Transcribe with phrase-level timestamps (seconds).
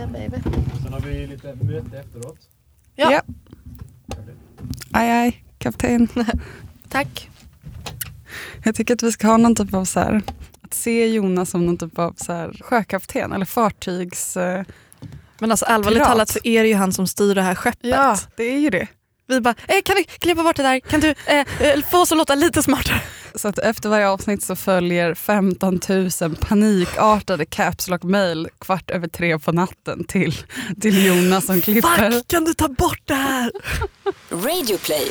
[0.00, 0.36] Yeah baby.
[0.82, 2.38] Sen har vi lite möte efteråt.
[2.96, 3.12] Ja.
[3.12, 3.22] Ja.
[4.92, 6.08] Aj, aj, kapten.
[6.88, 7.30] Tack.
[8.64, 10.22] Jag tycker att vi ska ha någon typ av så här,
[10.62, 14.36] att se Jonas som någon typ av så här, sjökapten eller fartygs...
[14.36, 14.64] eh,
[15.38, 16.08] Men alltså allvarligt Pirat.
[16.08, 17.90] talat så är det ju han som styr det här skeppet.
[17.90, 18.88] Ja, det är ju det.
[19.26, 20.80] Vi bara, eh, kan du klippa bort det där?
[20.80, 23.00] Kan du eh, eh, få oss att låta lite smartare?
[23.34, 26.10] Så att efter varje avsnitt så följer 15 000
[26.40, 30.34] panikartade caps lock mail kvart över tre på natten till,
[30.80, 32.10] till Jonas som klipper.
[32.10, 33.52] Fuck, kan du ta bort det här?
[34.30, 35.10] Radioplay.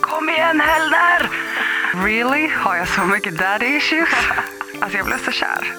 [0.00, 1.30] Kom igen Hellner!
[2.04, 2.48] Really?
[2.54, 4.08] Har jag så mycket daddy issues?
[4.80, 5.72] Alltså jag blev så kär.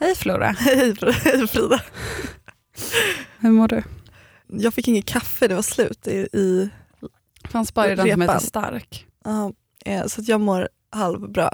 [0.00, 1.80] Hej Flora, Hej Fr- Frida.
[3.38, 3.82] hur mår du?
[4.60, 6.70] Jag fick inget kaffe, det var slut i, i
[7.48, 9.06] Fanns bara i den som heter stark.
[9.24, 9.52] ja,
[9.84, 11.50] eh, så att jag mår halvbra.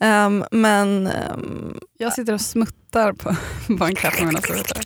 [0.00, 3.36] Ehm, men ehm, Jag sitter och smuttar på,
[3.78, 4.80] på en kaffe medan du heter.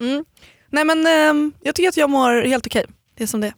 [0.00, 0.24] mm.
[0.70, 2.86] Nej men ehm, jag tycker att jag mår helt okej.
[3.14, 3.54] Det är som det är.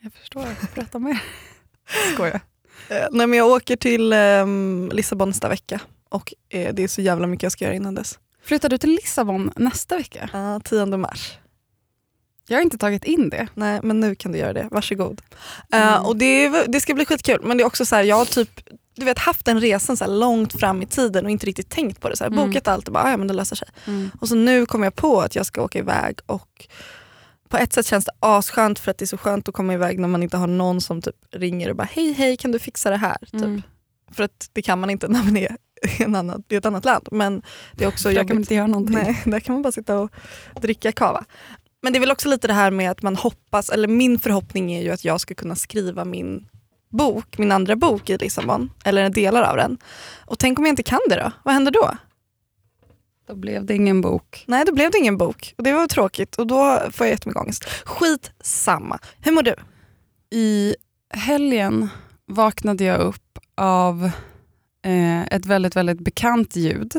[0.00, 1.22] Jag förstår, berätta mer.
[2.14, 2.40] Skojar.
[2.88, 4.14] Eh, nej, men jag åker till
[4.96, 8.18] Lissabon nästa vecka och eh, det är så jävla mycket jag ska göra innan dess.
[8.44, 10.30] Flyttar du till Lissabon nästa vecka?
[10.34, 11.32] Uh, 10 mars.
[12.48, 13.48] Jag har inte tagit in det.
[13.54, 15.20] Nej men nu kan du göra det, varsågod.
[15.72, 16.06] Eh, Mm.
[16.06, 18.60] och det, det ska bli skitkul men det är också så här, jag har typ
[18.94, 22.08] du vet, haft den resan så långt fram i tiden och inte riktigt tänkt på
[22.08, 22.16] det.
[22.16, 22.46] Så här, Mm.
[22.48, 23.68] Bokat allt och bara, "Ah, ja men det löser sig.
[24.20, 26.66] Och så nu kommer jag på att jag ska åka iväg och
[27.48, 29.98] på ett sätt känns det asskönt för att det är så skönt att komma iväg
[29.98, 32.90] när man inte har någon som typ ringer och bara hej hej kan du fixa
[32.90, 33.16] det här?
[33.20, 33.34] Typ.
[33.34, 33.62] Mm.
[34.12, 35.56] För att det kan man inte när man är
[35.98, 37.08] i, en annan, i ett annat land.
[37.12, 38.94] Men det är också Där kan man inte göra någonting.
[38.94, 40.10] Nej, där kan man bara sitta och
[40.60, 41.24] dricka kava.
[41.82, 44.72] Men det är väl också lite det här med att man hoppas, eller min förhoppning
[44.72, 46.48] är ju att jag ska kunna skriva min
[46.88, 49.78] bok, min andra bok i Lissabon, eller delar av den.
[50.26, 51.32] Och tänk om jag inte kan det då?
[51.42, 51.96] Vad händer då?
[53.26, 54.44] Då blev det ingen bok.
[54.46, 55.54] Nej, då blev det ingen bok.
[55.58, 57.64] Och det var tråkigt och då får jag jättemycket ångest.
[57.84, 58.98] Skit samma.
[59.20, 59.54] Hur mår du?
[60.30, 60.76] I
[61.14, 61.88] helgen
[62.26, 64.10] vaknade jag upp av
[64.84, 66.92] eh, ett väldigt, väldigt bekant ljud.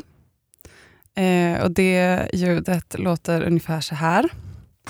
[1.16, 4.30] Eh, och det ljudet låter ungefär så här.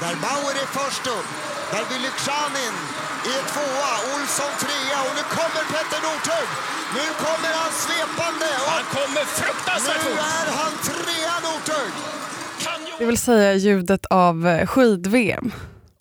[0.02, 1.30] Där Bauer är först upp.
[1.72, 2.76] Där Vylykshanin
[3.34, 3.92] är tvåa.
[4.14, 4.98] Olsson trea.
[5.08, 6.50] Och nu kommer Petter Northug.
[6.98, 8.50] Nu kommer han svepande.
[8.64, 11.94] Och Han kommer fruktansvärt nu är han trea, Northug.
[13.00, 15.52] Det vill säga ljudet av eh, skid-VM.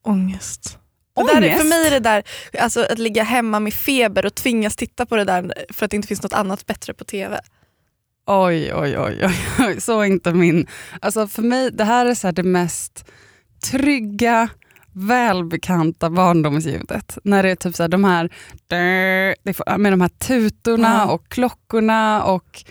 [0.05, 0.79] Ångest.
[1.17, 2.23] Det där är, för mig är det där
[2.61, 5.97] alltså, att ligga hemma med feber och tvingas titta på det där för att det
[5.97, 7.41] inte finns något annat bättre på tv.
[8.27, 9.81] Oj, oj, oj, oj, oj.
[9.81, 10.67] Så inte min...
[11.01, 13.05] Alltså för mig, det här är så här det mest
[13.71, 14.49] trygga,
[14.93, 17.19] välbekanta barndomsljudet.
[17.25, 18.31] När det är typ så här de här,
[19.79, 22.65] med de här tutorna och klockorna och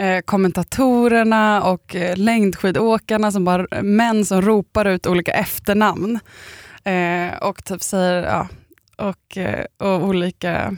[0.00, 6.18] eh, kommentatorerna och eh, längdskidåkarna, som bara, män som ropar ut olika efternamn.
[6.84, 8.48] Eh, och typ säger, ja,
[8.96, 10.76] och, eh, och olika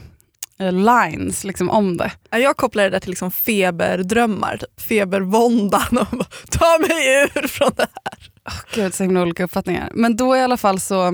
[0.59, 2.11] eh, lines liksom om det.
[2.29, 5.97] Ja, Jag kopplar det där till liksom feberdrömmar, typ febervåndan.
[5.97, 8.30] Och bara, Ta mig ur från det här.
[8.73, 9.91] Gud, så himla olika uppfattningar.
[9.93, 11.07] Men då i alla fall så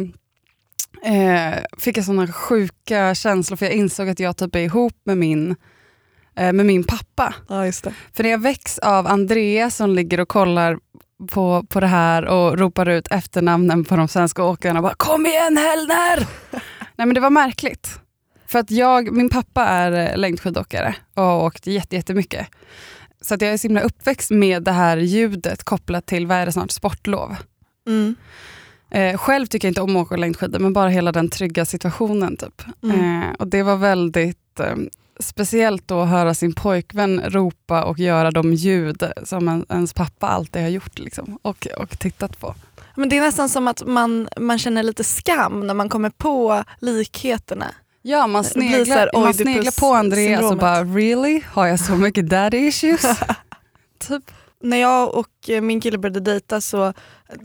[1.03, 5.17] eh, fick jag såna sjuka känslor för jag insåg att jag typ är ihop med
[5.17, 5.55] min,
[6.35, 7.33] eh, med min pappa.
[7.49, 7.93] Ja, just det.
[8.13, 10.79] För när jag väcks av Andrea som ligger och kollar
[11.31, 14.81] på, på det här och ropar ut efternamnen på de svenska åkarna.
[14.81, 16.27] Bara, Kom igen Hellner!
[16.95, 17.99] Nej men det var märkligt.
[18.47, 22.47] För att jag, min pappa är eh, längdskidåkare och har åkt jätte, jättemycket.
[23.22, 26.45] Så att jag är så himla uppväxt med det här ljudet kopplat till, vad är
[26.45, 27.35] det snart, sportlov.
[27.88, 28.16] Mm.
[28.91, 32.38] Eh, själv tycker jag inte om att åka längdskidor men bara hela den trygga situationen.
[32.38, 32.61] Typ.
[32.83, 33.23] Mm.
[33.23, 34.75] Eh, och det var väldigt eh,
[35.19, 40.27] speciellt då att höra sin pojkvän ropa och göra de ljud som en, ens pappa
[40.27, 42.56] alltid har gjort liksom, och, och tittat på.
[42.95, 46.63] Men det är nästan som att man, man känner lite skam när man kommer på
[46.79, 47.66] likheterna.
[48.01, 51.41] Ja, man sneglar, här man sneglar på Andreas och bara really?
[51.51, 53.05] Har jag så mycket daddy issues?
[54.07, 54.31] typ.
[54.63, 56.94] När jag och eh, min kille började dejta så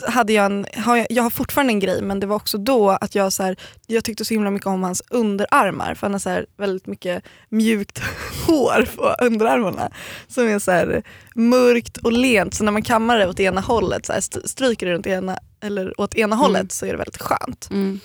[0.08, 2.90] hade jag en, har jag, jag har fortfarande en grej men det var också då
[2.90, 3.56] att jag, så här,
[3.87, 7.25] jag tyckte så himla mycket om hans underarmar för han har så här väldigt mycket
[7.48, 7.98] mjukt
[8.46, 9.90] hår på underarmarna
[10.28, 11.02] som är så här
[11.34, 14.87] mörkt och lent så när man kammar det åt ena hållet, så här, st- stryker
[14.87, 17.69] det runt ena, eller åt ena hållet så är det väldigt skönt.
[17.70, 18.00] Mm.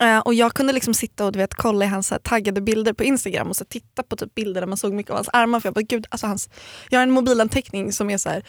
[0.00, 2.92] Eh, och jag kunde liksom sitta och du vet, kolla i hans här, taggade bilder
[2.92, 5.60] på Instagram och så titta på typ bilder där man såg mycket av hans armar.
[5.60, 6.48] För jag, bara, Gud, alltså hans,
[6.90, 8.42] jag har en mobilanteckning som är så här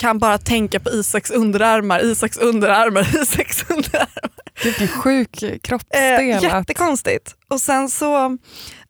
[0.00, 4.30] kan bara tänka på Isaks underarmar, Isaks underarmar, Isaks underarmar.
[4.64, 6.36] Vilken sjuk kroppsdel.
[6.36, 7.34] att- jättekonstigt.
[7.48, 8.24] Och sen så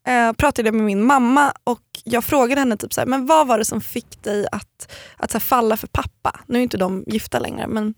[0.09, 3.47] eh, pratade jag med min mamma och jag frågade henne typ så här, men vad
[3.47, 6.41] var det som fick dig att, att så här, falla för pappa?
[6.47, 7.95] Nu är inte de gifta längre men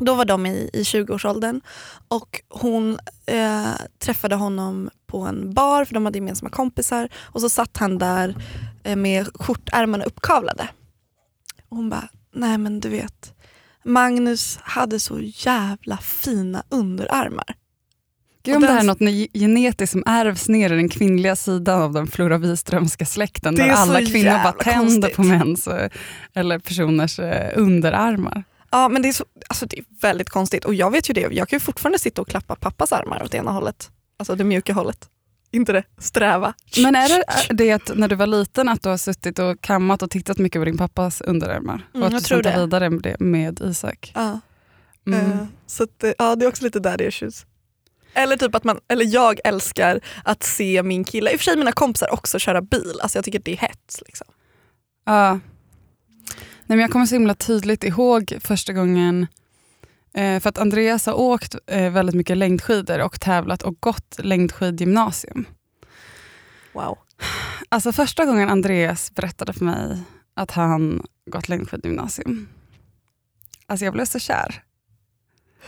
[0.00, 1.60] då var de i, i 20-årsåldern
[2.08, 7.48] och hon eh, träffade honom på en bar för de hade gemensamma kompisar och så
[7.48, 8.36] satt han där
[8.84, 10.68] eh, med skjortärmarna uppkavlade.
[11.68, 13.34] Och hon bara, nej men du vet,
[13.84, 17.54] Magnus hade så jävla fina underarmar.
[18.42, 21.82] Gud, om det här är något ne- genetiskt som ärvs ner i den kvinnliga sidan
[21.82, 25.16] av den Flora Wiströmska släkten där alla kvinnor bara tänder konstigt.
[25.16, 25.90] på mäns eh,
[26.34, 28.44] eller personers eh, underarmar.
[28.74, 31.20] Ja men det är, så, alltså, det är väldigt konstigt och jag vet ju det,
[31.20, 33.90] jag kan ju fortfarande sitta och klappa pappas armar åt ena hållet.
[34.16, 35.08] Alltså det mjuka hållet.
[35.50, 36.54] Inte det sträva.
[36.82, 37.24] Men är det
[37.54, 40.60] det att när du var liten att du har suttit och kammat och tittat mycket
[40.60, 41.88] på din pappas underarmar?
[41.94, 42.60] Mm, och att jag du tror det.
[42.60, 44.12] vidare med det med Isak?
[44.14, 44.40] Ja.
[45.06, 45.32] Mm.
[45.32, 47.46] Eh, så att, eh, ja, det är också lite daddy issues.
[48.14, 51.56] Eller typ att man, eller jag älskar att se min kille, i och för sig
[51.56, 54.02] mina kompisar också köra bil, alltså jag tycker det är hett.
[54.06, 54.26] Liksom.
[55.04, 55.38] Ja.
[56.66, 59.26] Nej, men jag kommer så himla tydligt ihåg första gången,
[60.14, 65.44] eh, för att Andreas har åkt eh, väldigt mycket längdskidor och tävlat och gått längdskidgymnasium.
[66.72, 66.98] Wow.
[67.68, 70.02] Alltså första gången Andreas berättade för mig
[70.34, 72.48] att han gått längdskidgymnasium.
[73.66, 74.62] Alltså jag blev så kär.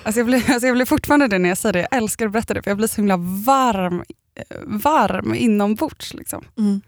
[0.02, 1.86] Alltså jag, blir, alltså jag blir fortfarande det när jag säger det.
[1.90, 4.04] Jag älskar att berätta det för jag blir så himla varm,
[4.34, 6.14] eh, varm inombords.
[6.14, 6.44] Liksom.
[6.58, 6.80] Mm.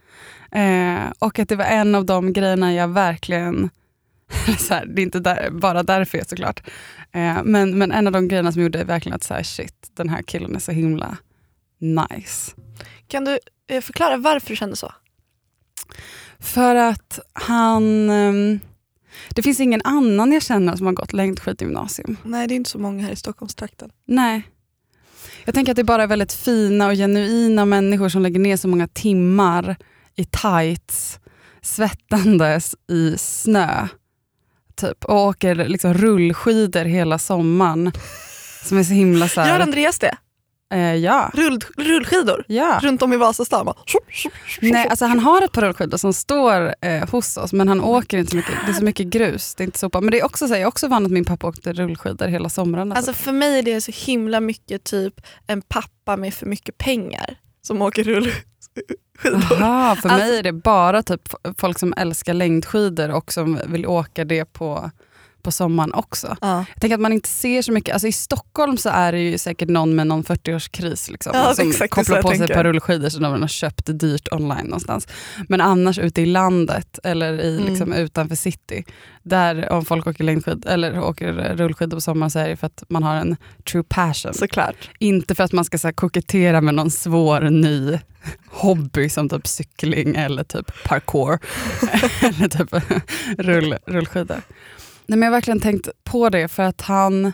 [0.50, 3.70] Eh, och att det var en av de grejerna jag verkligen,
[4.70, 6.68] här, det är inte där, bara därför såklart,
[7.12, 10.08] eh, men, men en av de grejerna som gjorde verkligen att så här, shit, den
[10.08, 11.16] här killen är så himla
[11.78, 12.52] nice.
[13.08, 13.38] Kan du
[13.68, 14.92] eh, förklara varför du kände så?
[16.38, 18.10] För att han...
[18.10, 18.60] ehm,
[19.28, 22.16] det finns ingen annan jag känner som har gått längdskidgymnasium.
[22.22, 23.90] Nej det är inte så många här i Stockholmstrakten.
[24.06, 24.42] Nej.
[25.44, 28.68] Jag tänker att det bara är väldigt fina och genuina människor som lägger ner så
[28.68, 29.76] många timmar
[30.16, 31.20] i tights,
[31.62, 33.88] svettandes i snö.
[34.80, 37.92] Typ, och åker liksom rullskidor hela sommaren.
[38.64, 40.16] Som är så himla så här, Gör Andreas det?
[40.74, 41.30] eh, ja.
[41.34, 42.80] Rull, rullskidor ja.
[42.82, 43.66] runt om i Vasastan?
[43.66, 43.76] Bara,
[44.60, 48.18] Nej, alltså han har ett par rullskidor som står eh, hos oss men han åker
[48.18, 48.52] inte så mycket.
[48.66, 50.00] Det är så mycket grus, det är inte sopa.
[50.00, 52.48] Men det är också så här, jag också van att min pappa åkte rullskidor hela
[52.48, 52.94] somrarna.
[52.94, 57.36] Alltså för mig är det så himla mycket typ en pappa med för mycket pengar
[57.62, 58.04] som åker
[59.22, 59.62] rullskidor.
[59.62, 61.28] Aha, för Alltså- mig är det bara typ
[61.58, 64.90] folk som älskar längdskidor och som vill åka det på,
[65.42, 66.36] på sommaren också.
[66.40, 66.64] Ja.
[66.74, 69.38] Jag tänker att man inte ser så mycket, alltså i Stockholm så är det ju
[69.38, 73.22] säkert någon med någon 40-årskris liksom, Ja, som kopplar på sig ett par rullskidor som
[73.22, 75.08] de har köpt dyrt online någonstans.
[75.48, 77.66] Men annars ute i landet eller i, Mm.
[77.70, 78.84] liksom, utanför city,
[79.22, 82.82] där om folk åker, längdskid, eller åker rullskidor på sommaren så är det för att
[82.88, 83.36] man har en
[83.70, 84.34] true passion.
[84.34, 84.90] Såklart.
[84.98, 87.98] Inte för att man ska så här, kokettera med någon svår ny
[88.50, 91.38] hobby som typ cykling eller typ parkour.
[92.22, 92.74] eller typ
[93.38, 94.40] rull, rullskidor.
[95.08, 97.32] Nej, men jag har verkligen tänkt på det för att han,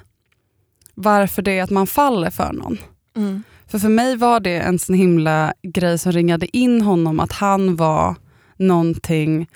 [0.94, 2.78] varför det är att man faller för någon.
[3.16, 3.42] Mm.
[3.66, 7.76] För för mig var det en sån himla grej som ringade in honom att han
[7.76, 8.16] var
[8.56, 9.48] någonting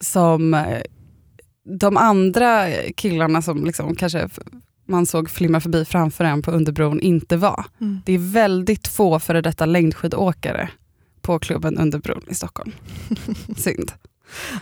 [0.00, 0.82] som eh,
[1.80, 2.66] de andra
[2.96, 4.28] killarna som liksom kanske
[4.86, 7.64] man såg flimma förbi framför en på Underbron inte var.
[7.80, 8.00] Mm.
[8.04, 10.70] Det är väldigt få före detta längdskidåkare
[11.20, 12.72] på klubben Underbron i Stockholm.
[13.56, 13.92] Synd.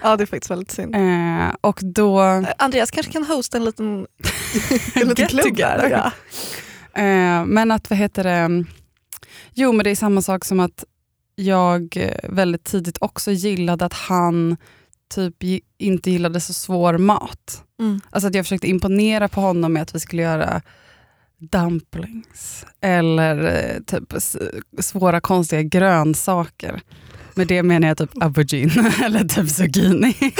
[0.02, 0.94] Ja det är faktiskt väldigt synd.
[0.94, 2.23] Eh, och då...
[2.23, 4.06] Eh, Andreas kanske kan hosta en liten,
[4.94, 5.90] en liten klubb där.
[5.90, 6.12] Ja.
[7.02, 8.64] Eh, men att, vad heter det,
[9.54, 10.85] jo men det är samma sak som att
[11.35, 14.56] jag väldigt tidigt också gillade att han
[15.14, 15.35] typ
[15.78, 17.64] inte gillade så svår mat.
[17.80, 18.00] Mm.
[18.11, 20.62] Alltså att jag försökte imponera på honom med att vi skulle göra
[21.38, 24.23] dumplings eller eh, typ
[24.80, 26.82] svåra konstiga grönsaker.
[27.37, 30.14] Med det menar jag typ aubergine eller typ zucchini.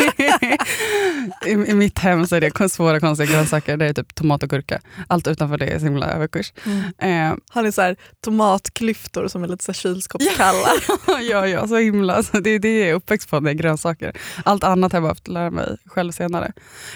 [1.47, 3.77] I, I mitt hem så är det svåra konstiga grönsaker.
[3.77, 4.81] Det är typ tomat och gurka.
[5.09, 6.53] Allt utanför det är så himla överkurs.
[6.67, 7.33] Mm.
[7.33, 10.69] Eh, Han är så här, tomatklyftor som är lite så här kylskåpskalla.
[11.31, 12.15] ja, ja, så himla.
[12.15, 14.17] Alltså, det är det jag är uppväxt på, det är grönsaker.
[14.45, 16.53] Allt annat har jag behövt lära mig själv senare.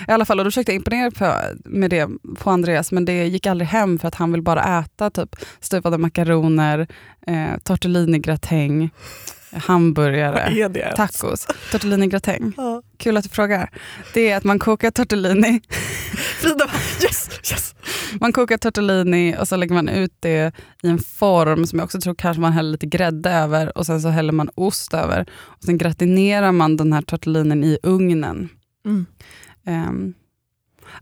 [0.09, 3.27] I alla fall, och då försökte jag imponera på, med det på Andreas, men det
[3.27, 6.87] gick aldrig hem för att han vill bara äta typ stuvade makaroner,
[7.27, 8.91] eh, tortellini-gratäng,
[9.53, 11.47] hamburgare, tacos.
[11.73, 12.83] Tortellini-gratäng, Ja.
[12.97, 13.71] kul att du frågar.
[14.15, 15.61] Det är att man kokar tortellini
[16.41, 16.65] Frida
[17.03, 17.75] yes, yes.
[18.21, 20.53] Man kokar tortellini och så lägger man ut det
[20.83, 24.01] i en form som jag också tror kanske man häller lite grädde över och sen
[24.01, 25.27] så häller man ost över.
[25.33, 28.49] Och sen gratinerar man den här tortellinin i ugnen.
[28.85, 29.07] Mm.
[29.67, 30.15] Ehm,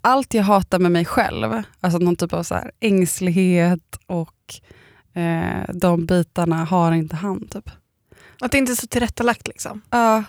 [0.01, 4.55] allt jag hatar med mig själv, alltså någon typ av så ängslighet och
[5.21, 7.49] eh, de bitarna har inte han.
[7.49, 7.71] Typ.
[8.41, 9.83] Att det inte är så tillrättalagt liksom.
[9.91, 10.25] Ja.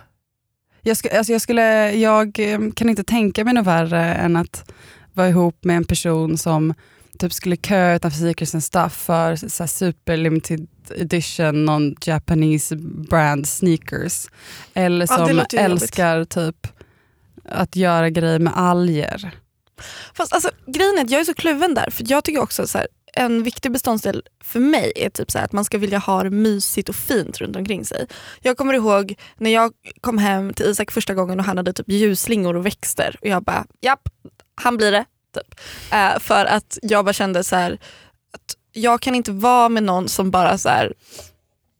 [0.82, 4.72] Jag, sku, alltså jag, skulle, jag eh, kan inte tänka mig något värre än att
[5.14, 6.74] vara ihop med en person som
[7.20, 12.76] typ skulle köa utanför Secrets Stuff för så super limited edition, någon Japanese
[13.10, 14.28] brand sneakers.
[14.74, 15.54] Eller Ja, som jobbigt.
[15.54, 16.68] älskar typ
[17.46, 19.32] att göra grejer med alger.
[20.14, 21.90] Fast alltså, grejen är att jag är så kluven där.
[21.90, 22.88] För jag tycker också så här,
[23.20, 26.30] en viktig beståndsdel för mig är typ så här, att man ska vilja ha det
[26.30, 28.08] mysigt och fint runt omkring sig.
[28.42, 29.72] Jag kommer ihåg när jag
[30.02, 33.44] kom hem till Isak första gången och han hade typ ljusslingor och växter och jag
[33.44, 34.10] bara japp,
[34.56, 35.06] han blir det.
[35.34, 35.60] Typ.
[35.94, 37.72] Uh, för att jag bara kände så här,
[38.34, 40.94] att jag kan inte vara med någon som bara så här,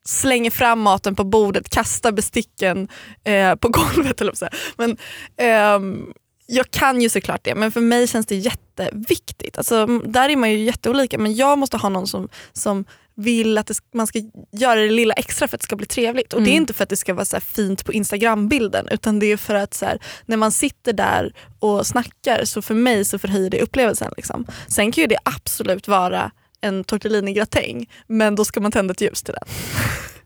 [0.04, 2.88] slänger fram maten på bordet, kastar besticken
[3.24, 4.20] eh, på golvet.
[4.20, 4.54] Eller så här.
[4.76, 4.90] Men,
[5.36, 6.06] eh,
[6.52, 9.58] jag kan ju såklart det men för mig känns det jätteviktigt.
[9.58, 13.66] Alltså, där är man ju jätteolika men jag måste ha någon som, som vill att
[13.66, 14.18] det, man ska
[14.52, 16.32] göra det lilla extra för att det ska bli trevligt.
[16.32, 16.62] Och Det är Mm.
[16.62, 19.74] inte för att det ska vara så fint på Instagram-bilden utan det är för att
[19.74, 24.12] så här, när man sitter där och snackar så för mig så förhöjer det upplevelsen.
[24.16, 24.46] Liksom.
[24.68, 26.30] Sen kan ju det absolut vara
[26.60, 29.48] en tortellini-gratäng men då ska man tända ett ljus till den.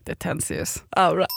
[0.03, 0.75] Det tänds ljus.
[0.89, 1.27] Aura.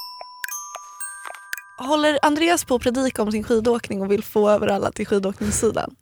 [1.78, 5.94] Håller Andreas på att predika om sin skidåkning och vill få över alla till skidåkningssidan?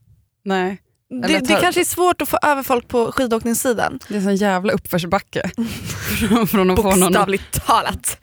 [0.45, 3.99] Nej, Det, det kanske är svårt att få över folk på skidåkningssidan.
[4.09, 5.51] det är en sån jävla uppförsbacke.
[6.49, 6.99] från, att få någon.
[6.99, 8.19] Bokstavligt talat.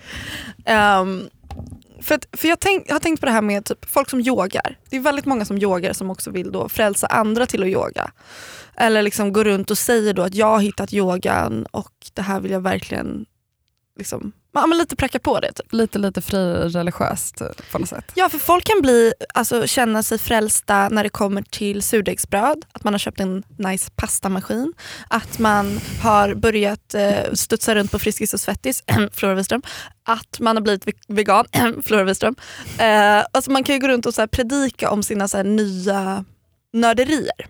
[0.66, 1.30] Ehm,
[2.02, 4.20] för att, för jag, tänk, jag har tänkt på det här med typ, folk som
[4.20, 4.78] yogar.
[4.90, 8.12] Det är väldigt många som yogar som också vill då frälsa andra till att yoga.
[8.76, 12.40] Eller liksom gå runt och säger då att jag har hittat yogan och det här
[12.40, 13.26] vill jag verkligen
[13.98, 15.52] liksom, ja, men lite pracka på det.
[15.52, 15.74] Typ.
[15.74, 18.12] Lite, lite frireligiöst eh, på något sätt.
[18.16, 22.84] Ja för folk kan bli, alltså, känna sig frälsta när det kommer till surdegsbröd, att
[22.84, 24.74] man har köpt en nice pastamaskin,
[25.08, 28.84] att man har börjat eh, studsa runt på Friskis och Svettis,
[29.14, 29.62] Flora Wiström,
[30.06, 31.46] att man har blivit ve- vegan,
[31.86, 32.36] Flora Wiström.
[32.78, 35.44] Eh, alltså, man kan ju gå runt och så här, predika om sina så här,
[35.44, 36.26] nya
[36.74, 37.48] nörderier.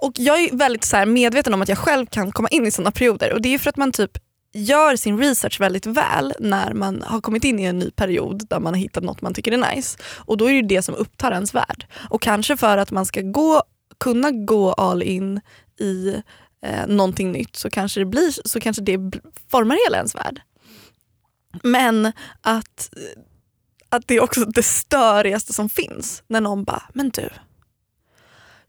[0.00, 2.70] Och jag är väldigt så här, medveten om att jag själv kan komma in i
[2.70, 4.18] sådana perioder och det är för att man typ
[4.58, 8.60] gör sin research väldigt väl när man har kommit in i en ny period där
[8.60, 9.98] man har hittat något man tycker är nice.
[10.16, 11.86] Och då är det ju det som upptar ens värld.
[12.10, 13.62] Och kanske för att man ska gå,
[13.98, 15.40] kunna gå all in
[15.80, 16.22] i
[16.62, 18.98] eh, någonting nytt så kanske det, blir, så kanske det
[19.50, 20.40] formar hela ens värld.
[21.62, 22.90] Men att,
[23.88, 27.28] att det är också det störigaste som finns när någon bara, men du,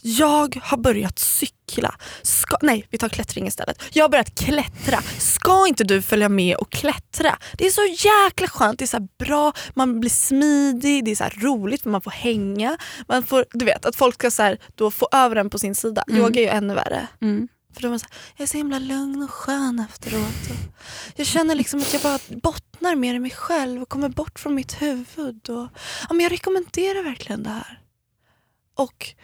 [0.01, 1.96] jag har börjat cykla.
[2.22, 3.82] Ska, nej, vi tar klättring istället.
[3.91, 5.01] Jag har börjat klättra.
[5.18, 7.38] Ska inte du följa med och klättra?
[7.53, 8.79] Det är så jäkla skönt.
[8.79, 12.77] Det är så bra, man blir smidig, det är så roligt för man får hänga.
[13.08, 15.75] Man får, du vet, att folk ska så här, då få över en på sin
[15.75, 16.03] sida.
[16.08, 16.22] Mm.
[16.22, 17.08] Yoga är ju ännu värre.
[17.22, 17.48] Mm.
[17.74, 20.60] För då man så här, jag är så himla lugn och skön efteråt.
[21.15, 24.56] Jag känner liksom att jag bara bottnar mer i mig själv och kommer bort från
[24.56, 25.50] mitt huvud.
[25.50, 25.68] Och,
[26.10, 27.79] ja, men jag rekommenderar verkligen det här.
[28.75, 29.15] Och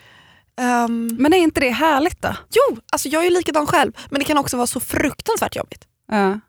[0.61, 2.35] ehm, Men är inte det härligt då?
[2.49, 3.91] Jo, alltså jag är ju likadan själv.
[4.09, 5.87] Men det kan också vara så fruktansvärt jobbigt.
[6.11, 6.39] Ja.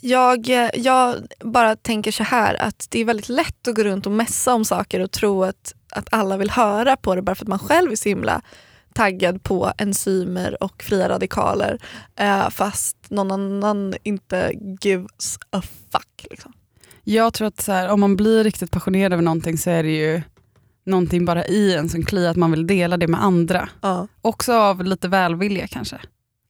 [0.00, 4.06] Jag, eh, jag bara tänker så här att det är väldigt lätt att gå runt
[4.06, 7.44] och mässa om saker och tro att, att alla vill höra på det bara för
[7.44, 8.42] att man själv är så himla
[8.92, 11.78] taggad på enzymer och fria radikaler
[12.16, 15.62] eh, fast någon annan inte gives a
[15.92, 16.26] fuck.
[16.30, 16.52] Liksom.
[17.04, 20.22] Jag tror att här, om man blir riktigt passionerad över någonting så är det ju
[20.88, 23.68] någonting bara i en som kliar att man vill dela det med andra.
[23.82, 24.08] Ja.
[24.22, 25.96] Också av lite välvilja kanske.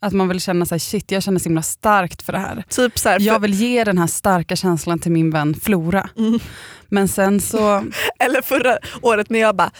[0.00, 2.64] Att man vill känna sig shit jag känner så himla starkt för det här.
[2.68, 6.09] Typ så här, Jag vill ge den här starka känslan till min vän Flora.
[6.18, 6.38] Mm.
[6.88, 7.85] Men sen så,
[8.18, 9.71] Eller förra året när jag bara,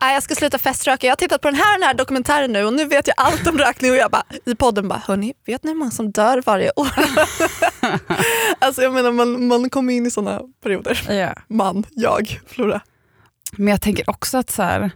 [0.00, 2.64] "Nej, jag ska sluta feströka, jag har tittat på den här, den här dokumentären nu
[2.64, 5.64] och nu vet jag allt om rökning och jag bara i podden bara, hörni, vet
[5.64, 6.88] ni hur många som dör varje år?
[8.58, 11.02] alltså jag menar man, man kommer in i sådana perioder.
[11.08, 11.34] ja.
[11.48, 12.80] Man, jag, Flora.
[13.52, 14.90] Men jag tänker också att så här,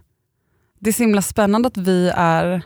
[0.79, 2.61] det är så himla spännande att vi är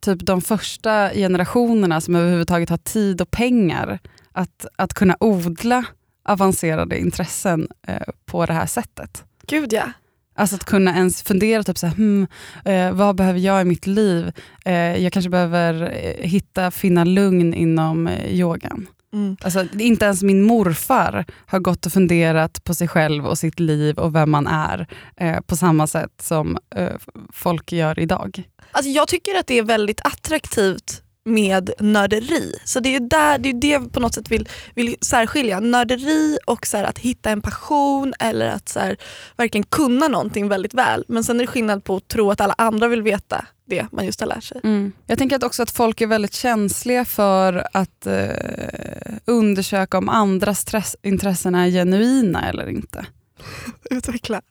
[0.00, 3.98] typ de första generationerna som överhuvudtaget har tid och pengar
[4.32, 5.84] att, att kunna odla
[6.24, 9.24] avancerade intressen eh, på det här sättet.
[9.46, 9.92] Gud ja.
[10.34, 12.26] Alltså att kunna ens fundera, typ så här, hmm,
[12.64, 14.32] eh, vad behöver jag i mitt liv?
[14.64, 18.86] Eh, jag kanske behöver eh, hitta, finna lugn inom eh, yogan.
[19.12, 19.36] Mm.
[19.40, 23.98] Alltså, inte ens min morfar har gått och funderat på sig själv och sitt liv
[23.98, 24.86] och vem man är
[25.16, 26.92] eh, på samma sätt som eh,
[27.32, 28.42] folk gör idag.
[28.70, 32.54] Alltså jag tycker att det är väldigt attraktivt med nörderi.
[32.64, 35.60] Så det är där, det, är det jag på något sätt vill, vill särskilja.
[35.60, 38.96] Nörderi och så att hitta en passion eller att så här,
[39.36, 41.04] verkligen kunna någonting väldigt väl.
[41.08, 44.06] Men sen är det skillnad på att tro att alla andra vill veta det man
[44.06, 44.60] just har lärt sig.
[44.64, 44.92] Mm.
[45.06, 50.96] Jag tänker att också att folk är väldigt känsliga för att eh, undersöka om andras
[51.02, 53.06] intressen är genuina eller inte.
[53.90, 54.42] Utveckla.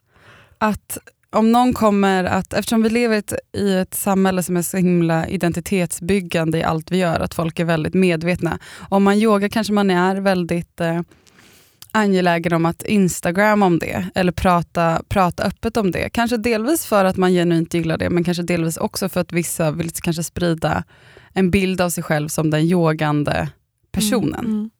[0.58, 0.98] Att
[1.36, 4.76] om någon kommer att, eftersom vi lever i ett, i ett samhälle som är så
[4.76, 8.58] himla identitetsbyggande i allt vi gör, att folk är väldigt medvetna.
[8.88, 11.00] Om man yogar kanske man är väldigt eh,
[11.92, 16.08] angelägen om att Instagram om det, eller prata, prata öppet om det.
[16.08, 19.70] Kanske delvis för att man genuint gillar det, men kanske delvis också för att vissa
[19.70, 20.84] vill kanske sprida
[21.32, 23.48] en bild av sig själv som den yogande
[23.92, 24.44] personen.
[24.44, 24.70] Mm.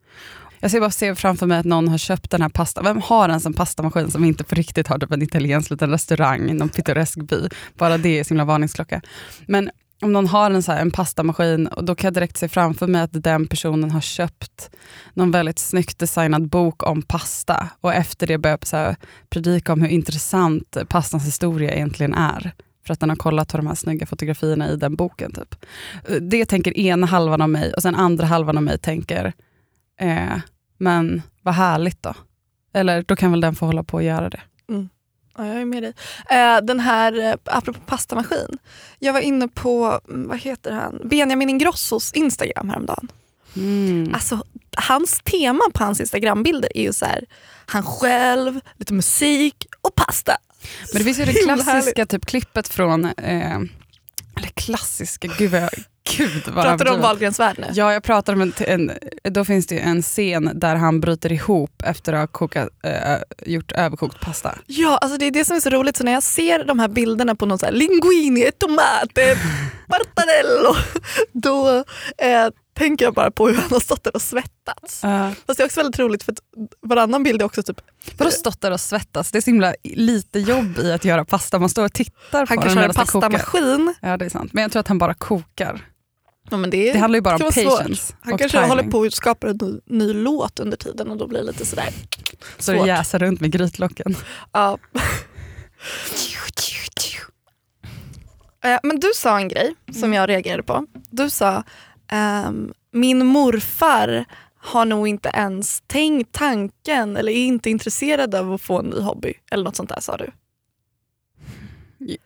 [0.66, 2.85] Jag ser bara se framför mig att någon har köpt den här pastan.
[2.85, 6.50] Vem har ens en pastamaskin som inte på riktigt har typ en italiensk liten restaurang
[6.50, 7.49] i någon pittoresk by?
[7.75, 9.02] Bara det är sin varningsklocka.
[9.46, 9.70] Men
[10.02, 12.87] om någon har en, så här, en pastamaskin, och då kan jag direkt se framför
[12.87, 14.70] mig att den personen har köpt
[15.14, 18.96] någon väldigt snyggt designad bok om pasta och efter det börjar så här,
[19.30, 22.52] predika om hur intressant pastans historia egentligen är.
[22.87, 25.32] För att den har kollat på de här snygga fotografierna i den boken.
[25.32, 25.54] Typ.
[26.20, 29.32] Det tänker ena halvan av mig och sen andra halvan av mig tänker,
[30.00, 30.38] eh,
[30.76, 32.14] men vad härligt då.
[32.73, 34.40] Eller då kan väl den få hålla på och göra det.
[35.38, 35.92] Ja, jag är med dig.
[36.30, 38.59] Eh, den här, eh, apropå pastamaskin.
[38.99, 43.09] Jag var inne på, mm, vad heter han, Benjamin Ingrossos Instagram häromdagen.
[43.56, 44.14] Mm.
[44.14, 44.45] Alltså,
[44.76, 47.25] hans tema på hans Instagrambilder är ju så här,
[47.66, 50.37] han själv, lite musik och pasta.
[50.92, 53.59] Men det finns ju det klassiska typ, klippet från, eh,
[54.56, 55.70] klassiska, gud vad jag,
[56.16, 57.00] gud Pratar du om.
[57.00, 57.66] Wahlgrens värld nu?
[57.72, 61.82] Ja, jag pratar om en, en, då finns det en scen där han bryter ihop
[61.84, 64.58] efter att ha kokat, eh, gjort överkokt pasta.
[64.66, 65.96] Ja, alltså det är det som är så roligt.
[65.96, 69.38] Så när jag ser de här bilderna på någon så här linguini, tomate,
[69.88, 70.76] partarello,
[71.32, 71.84] då
[72.18, 75.04] eh, tänker jag bara på hur han har stått där och svettats.
[75.04, 76.38] Uh, Fast det är också väldigt roligt för att
[76.83, 77.80] varannan bild är också typ,
[78.18, 79.30] vadå stått där och svettas?
[79.30, 81.59] Det är så himla lite jobb i att göra pasta.
[81.59, 83.28] Man står och tittar på han den kanske har en medan kokar.
[83.30, 83.95] pastamaskin.
[84.00, 84.52] Ja, det är sant.
[84.52, 85.80] Men jag tror att han bara kokar.
[86.50, 87.54] Ja, men det, Det handlar ju bara om svårt.
[87.78, 88.71] patience Han kanske timing.
[88.71, 91.66] håller på att skapa en ny, ny låt under tiden och då blir det lite
[91.66, 91.88] sådär.
[92.59, 92.87] Så det svårt.
[92.87, 94.16] jäser runt med grytlocken.
[94.52, 94.78] Ja.
[98.82, 100.86] Men du sa en grej som jag reagerade på.
[101.10, 101.62] Du sa,
[102.08, 104.25] ehm, min morfar
[104.58, 109.00] har nog inte ens tänkt tanken eller är inte intresserad av att få en ny
[109.00, 109.32] hobby.
[109.50, 110.30] Eller något sånt där sa du.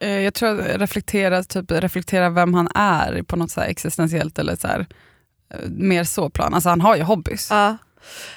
[0.01, 4.57] Eh, Jag tror att reflektera, typ, reflektera vem han är på något så existentiellt eller
[4.57, 4.87] så här,
[5.55, 6.55] eh, mer så plan.
[6.55, 7.47] Alltså han har ju hobbys.
[7.51, 7.77] Ja.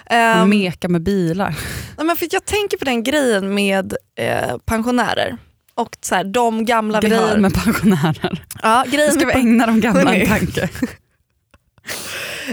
[0.05, 1.49] Han Ehm, mekar med bilar.
[1.97, 5.37] nej, men för jag tänker på den grejen med eh, pensionärer.
[5.75, 7.37] Och så här, de gamla vi Grejen har.
[7.37, 8.45] med pensionärer.
[8.63, 10.69] ja, grejen Ska med vi ägna de gamla en tanke?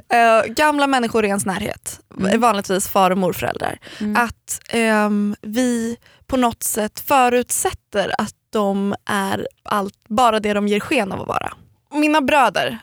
[0.09, 2.40] Eh, gamla människor i ens närhet, Mm.
[2.40, 4.16] vanligtvis far och morföräldrar, Mm.
[4.16, 10.81] att ehm, vi på något sätt förutsätter att de är allt, bara det de ger
[10.81, 11.53] sken av att vara.
[11.92, 12.79] Mina bröder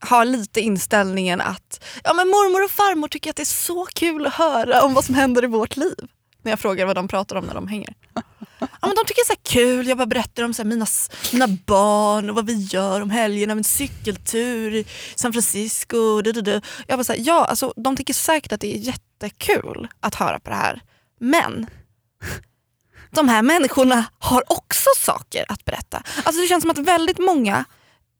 [0.00, 4.26] har lite inställningen att ja, men mormor och farmor tycker att det är så kul
[4.26, 5.96] att höra om vad som händer i vårt liv.
[6.42, 7.94] När jag frågar vad de pratar om när de hänger.
[8.58, 10.68] Ja, men de tycker det är så här kul, jag bara berättar om så här,
[10.68, 10.86] mina,
[11.32, 16.22] mina barn och vad vi gör om helgerna, en cykeltur i San Francisco.
[16.22, 16.60] Du, du, du.
[16.86, 20.40] Jag bara så här, ja, alltså, de tycker säkert att det är jättekul att höra
[20.40, 20.82] på det här.
[21.20, 21.66] Men
[23.10, 26.02] de här människorna har också saker att berätta.
[26.24, 27.64] Alltså Det känns som att väldigt många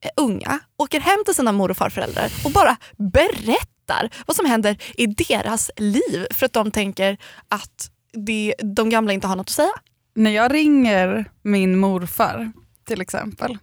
[0.05, 4.79] eh, unga åker hem till sina mor och farföräldrar och bara berättar vad som händer
[4.95, 7.17] i deras liv för att de tänker
[7.49, 9.73] att det, de gamla inte har något att säga.
[10.17, 12.53] När jag ringer min morfar
[12.85, 13.59] till exempel,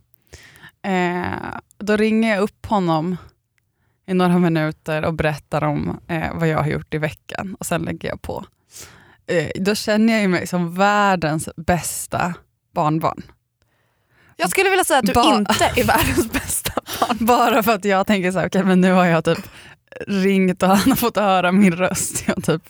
[0.86, 3.18] eh, då ringer jag upp honom
[4.08, 7.82] i några minuter och berättar om eh, vad jag har gjort i veckan och sen
[7.82, 8.46] lägger jag på.
[9.28, 12.34] Eh, då känner jag mig som världens bästa
[12.76, 13.22] barnbarn.
[14.38, 17.18] Jag skulle vilja säga att du Ba- inte är världens bästa barn.
[17.26, 19.48] Bara för att jag tänker så här, okej men nu har jag typ
[20.08, 22.24] ringt och han har fått höra min röst.
[22.28, 22.64] Jag typ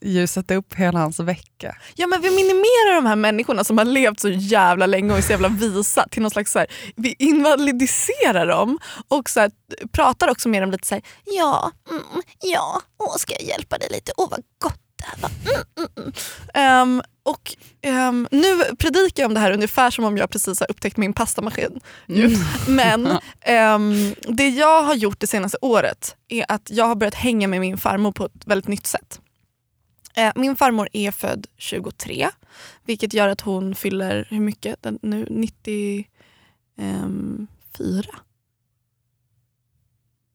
[0.00, 1.76] ljusat upp hela hans vecka.
[1.94, 5.22] Ja men vi minimerar de här människorna som har levt så jävla länge och är
[5.22, 9.50] så jävla visa till någon slags så här, vi invalidiserar dem och så här,
[9.92, 12.02] pratar också med dem lite så här, ja, mm,
[12.42, 15.30] ja, åh, ska jag hjälpa dig lite, åh vad gott det här var.
[15.54, 16.12] Mm, mm, mm.
[16.54, 20.70] Ehm, och ehm, nu predikar jag om det här ungefär som om jag precis har
[20.70, 21.80] upptäckt min pastamaskin.
[22.06, 22.36] ju.
[22.68, 27.48] Men ehm, det jag har gjort det senaste året är att jag har börjat hänga
[27.48, 29.20] med min farmor på ett väldigt nytt sätt.
[30.14, 32.28] Eh, Min farmor är född 23,
[32.84, 34.82] vilket gör att hon fyller, hur mycket?
[34.82, 36.04] Den, nu 94?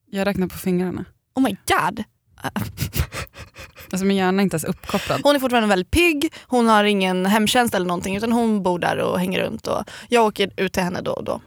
[0.10, 1.06] Jag räknar på fingrarna.
[1.36, 2.04] Oh my god.
[3.92, 5.22] Alltså min hjärna är inte ens uppkopplad.
[5.24, 8.98] Hon är fortfarande väldigt pigg, hon har ingen hemtjänst eller någonting utan hon bor där
[8.98, 11.42] och hänger runt och jag åker ut till henne då och då.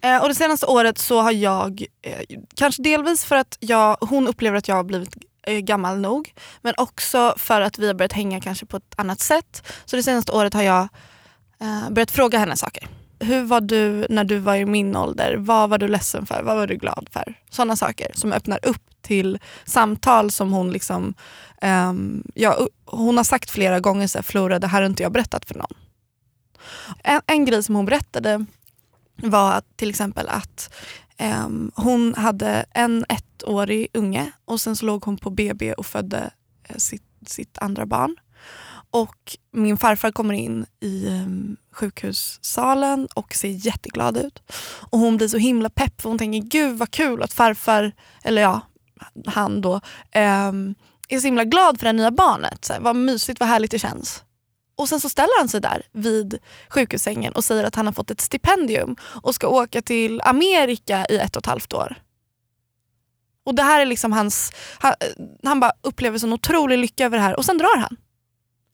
[0.00, 4.28] Eh, och det senaste året så har jag, eh, kanske delvis för att jag, hon
[4.28, 8.12] upplever att jag har blivit Eh, gammal nog men också för att vi har börjat
[8.12, 9.62] hänga kanske på ett annat sätt.
[9.84, 10.88] Så det senaste året har jag
[11.60, 12.88] eh, börjat fråga henne saker.
[13.20, 15.36] Hur var du när du var i min ålder?
[15.38, 16.42] Vad var du ledsen för?
[16.42, 17.34] Vad var du glad för?
[17.50, 21.14] Sådana saker som öppnar upp till samtal som hon liksom...
[21.62, 21.92] Eh,
[22.34, 25.44] ja, hon har sagt flera gånger så här, Flora det här har inte jag berättat
[25.44, 25.74] för någon.
[27.02, 28.46] En, en grej som hon berättade
[29.16, 30.74] var att, till exempel att
[31.20, 36.30] Um, hon hade en ettårig unge och sen så låg hon på BB och födde
[36.68, 38.16] eh, sitt, sitt andra barn.
[38.90, 44.42] Och min farfar kommer in i um, sjukhussalen och ser jätteglad ut.
[44.90, 48.42] Och hon blir så himla pepp för hon tänker gud vad kul att farfar, eller
[48.42, 48.60] ja,
[49.26, 50.74] han då, um,
[51.08, 52.64] är så himla glad för det nya barnet.
[52.64, 54.22] Så här, vad mysigt, vad härligt det känns.
[54.76, 58.10] Och sen så ställer han sig där vid sjukhussängen och säger att han har fått
[58.10, 61.96] ett stipendium och ska åka till Amerika i ett och ett halvt år.
[63.44, 64.94] Och det här är liksom hans, han,
[65.42, 67.96] han bara upplever sån otrolig lycka över det här och sen drar han.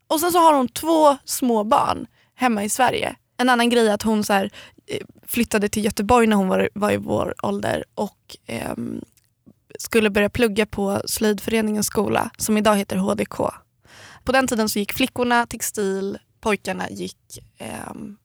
[0.09, 3.17] Och sen så har hon två små barn hemma i Sverige.
[3.37, 4.51] En annan grej är att hon så här,
[4.87, 8.75] eh, flyttade till Göteborg när hon var, var i vår ålder och eh,
[9.79, 13.41] skulle börja plugga på slöjdföreningens skola som idag heter HDK.
[14.25, 18.17] På den tiden så gick flickorna textil, pojkarna gick ehm,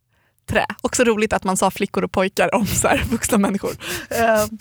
[0.49, 0.65] trä.
[0.81, 3.77] Också roligt att man sa flickor och pojkar om så här, vuxna människor.
[4.10, 4.58] Ehm,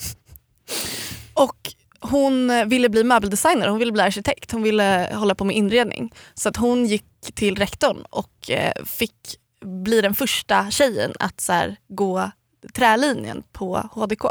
[1.34, 6.12] och hon ville bli möbeldesigner, hon ville bli arkitekt, hon ville hålla på med inredning.
[6.34, 11.52] Så att hon gick till rektorn och eh, fick bli den första tjejen att så
[11.52, 12.30] här, gå
[12.74, 14.24] trälinjen på HDK.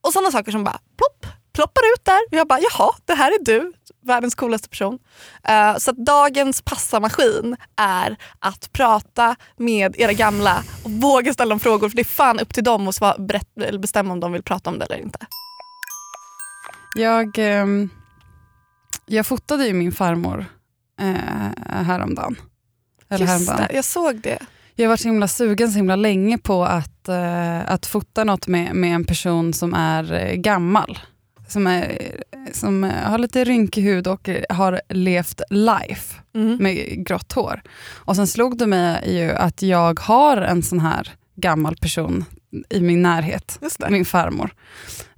[0.00, 2.20] Och sådana saker som bara plopp, ploppar ut där.
[2.30, 3.72] Och jag bara jaha, det här är du,
[4.06, 4.98] världens coolaste person.
[5.48, 11.88] Eh, så dagens passamaskin är att prata med era gamla och våga ställa dem frågor
[11.88, 14.42] för det är fan upp till dem att svara, berätt, eller bestämma om de vill
[14.42, 15.26] prata om det eller inte.
[16.96, 17.90] Jag, ehm,
[19.06, 20.46] jag fotade ju min farmor
[21.00, 22.36] eh, häromdagen.
[23.08, 23.68] Eller Just häromdagen.
[23.68, 24.38] det, jag såg det.
[24.74, 28.46] Jag har varit så himla sugen så himla länge på att, eh, att fota något
[28.46, 30.98] med, med en person som är eh, gammal.
[31.48, 31.98] Som, är,
[32.52, 36.56] som har lite rynkig hud och har levt life Mm.
[36.56, 37.62] med grått hår.
[37.94, 42.24] Och sen slog det mig ju att jag har en sån här gammal person
[42.70, 43.58] i min närhet,
[43.90, 44.50] min farmor.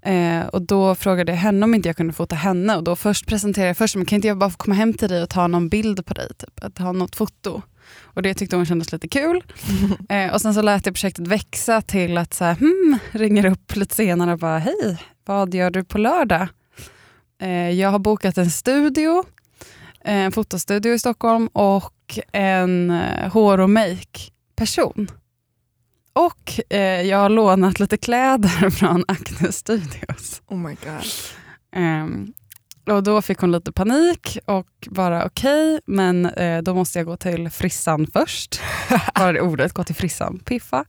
[0.02, 3.26] Eh, och då frågade jag henne om inte jag kunde fota henne och då först
[3.26, 5.46] presenterade jag först, men kan inte jag bara få komma hem till dig och ta
[5.46, 7.62] någon bild på dig, typ, att ha något foto.
[8.02, 9.44] Och det tyckte hon kändes lite kul.
[10.08, 13.76] Eh, och sen så lät jag projektet växa till att så här, hmm, ringer upp
[13.76, 14.96] lite senare och bara, hej,
[15.28, 16.48] vad gör du på lördag?
[17.40, 19.24] Eh, jag har bokat en studio,
[20.04, 24.18] eh, en fotostudio i Stockholm och en eh, hår och make
[24.56, 25.08] person.
[26.12, 30.42] Och eh, jag har lånat lite kläder från Acne Studios.
[30.46, 31.04] Oh my god.
[31.72, 32.32] Ehm,
[32.86, 37.16] och då fick hon lite panik och bara okej, men eh, då måste jag gå
[37.16, 38.60] till frissan först.
[39.14, 40.84] Bara det ordet, gå till frissan, piffa.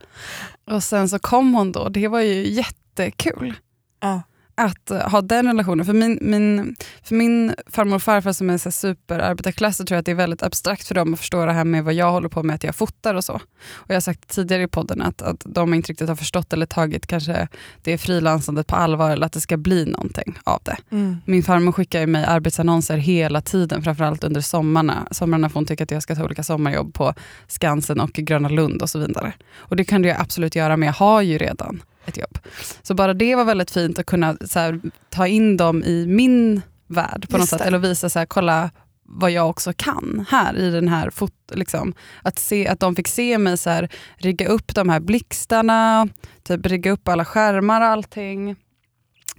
[0.71, 3.56] Och sen så kom hon då, det var ju jättekul
[3.99, 4.21] Ja.
[4.59, 5.85] Att ha den relationen.
[5.85, 9.99] För min, min, för min farmor och farfar som är så superarbetarklass så tror jag
[9.99, 12.29] att det är väldigt abstrakt för dem att förstå det här med vad jag håller
[12.29, 13.33] på med, att jag fotar och så.
[13.33, 16.65] Och jag har sagt tidigare i podden att, att de inte riktigt har förstått eller
[16.65, 17.47] tagit kanske
[17.81, 20.77] det frilansandet på allvar eller att det ska bli någonting av det.
[20.91, 21.17] Mm.
[21.25, 25.07] Min farmor skickar mig arbetsannonser hela tiden, framförallt under sommarna.
[25.11, 27.13] Sommarna får hon tycka att jag ska ta olika sommarjobb på
[27.47, 29.33] Skansen och Gröna Lund och så vidare.
[29.55, 32.39] Och det kan du absolut göra, men jag har ju redan ett jobb.
[32.81, 37.29] Så bara det var väldigt fint att kunna här, ta in dem i min värld
[37.29, 37.59] på något Just sätt.
[37.59, 37.65] det.
[37.65, 38.69] Eller visa så här, kolla
[39.11, 41.93] vad jag också kan här i den här fot liksom.
[42.21, 46.07] att, se, att de fick se mig så här, rigga upp de här blixtarna,
[46.43, 48.55] typ rigga upp alla skärmar och allting.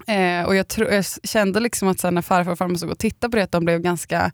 [0.06, 2.90] Eh, och jag, tro, jag kände liksom att så här, när farfar och farmor såg
[2.90, 4.32] och tittade på det, att de blev ganska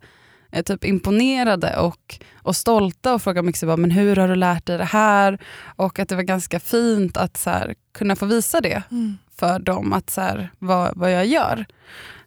[0.51, 4.67] eh, typ imponerade och, och stolta och frågade mycket bara, men hur har du lärt
[4.67, 5.39] dig det här?
[5.77, 9.19] Och att det var ganska fint att så här, kunna få visa det Mm.
[9.37, 11.67] för dem, att så här, vad, vad jag gör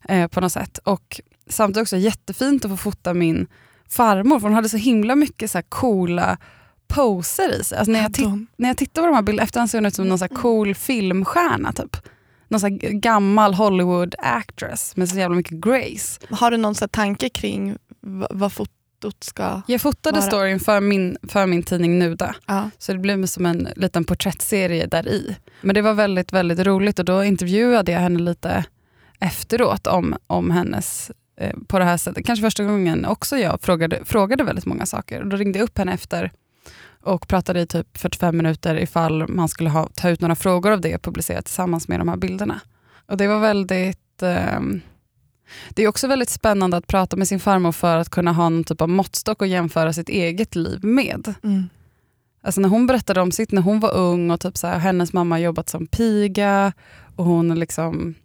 [0.10, 0.77] eh, på något sätt.
[0.77, 3.47] Och samtidigt också jättefint att få fota min
[3.89, 6.38] farmor, för hon hade så himla mycket så här coola
[6.88, 7.77] poser i sig.
[7.77, 10.08] Alltså när, jag när jag tittar på de här bilderna, efterhand ser hon ut som
[10.10, 11.97] någon så här cool filmstjärna typ.
[12.49, 16.19] Någon så gammal Hollywood actress med så jävla mycket grace.
[16.29, 17.77] Har du någon så tanke kring
[18.29, 19.62] vad fotot ska...
[19.67, 20.27] Jag fotade Vara.
[20.27, 22.35] storyn för min, för min tidning Nuda.
[22.45, 22.69] Ja.
[22.77, 25.35] Så det blev som en liten porträttserie där i.
[25.62, 28.65] Men det var väldigt, väldigt roligt och då intervjuade jag henne lite
[29.19, 32.25] efteråt om, om hennes eh, på det här sättet.
[32.25, 35.21] Kanske första gången också jag frågade, frågade väldigt många saker.
[35.21, 36.31] Och då ringde jag upp henne efter
[37.03, 40.81] och pratade i typ 45 minuter ifall man skulle ha, ta ut några frågor av
[40.81, 42.59] det och publicera tillsammans med de här bilderna.
[43.05, 44.23] Och det var väldigt...
[44.23, 44.59] Eh,
[45.69, 48.63] det är också väldigt spännande att prata med sin farmor för att kunna ha någon
[48.63, 51.33] typ av måttstock och jämföra sitt eget liv med.
[51.43, 51.69] Mm.
[52.41, 55.13] Alltså när hon berättade om sitt när hon var ung och typ så här, hennes
[55.13, 56.73] mamma jobbat som piga
[57.15, 58.15] och hon liksom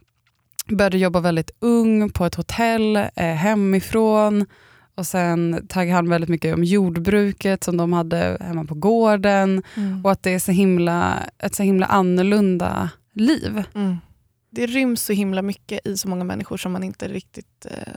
[0.69, 4.47] började jobba väldigt ung på ett hotell eh, hemifrån.
[4.95, 9.63] Och sen taggade han väldigt mycket om jordbruket som de hade hemma på gården.
[9.75, 10.05] Mm.
[10.05, 13.63] Och att det är så himla, ett så himla annorlunda liv.
[13.75, 13.97] Mm.
[14.51, 17.95] Det ryms så himla mycket i så många människor som man inte riktigt eh,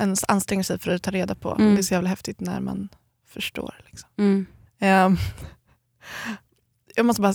[0.00, 1.54] ens anstränger sig för att ta reda på.
[1.54, 1.74] Mm.
[1.74, 2.88] Det är så jävla häftigt när man
[3.28, 3.74] förstår.
[3.86, 4.08] Liksom.
[4.18, 4.46] Mm.
[6.96, 7.34] Jag måste bara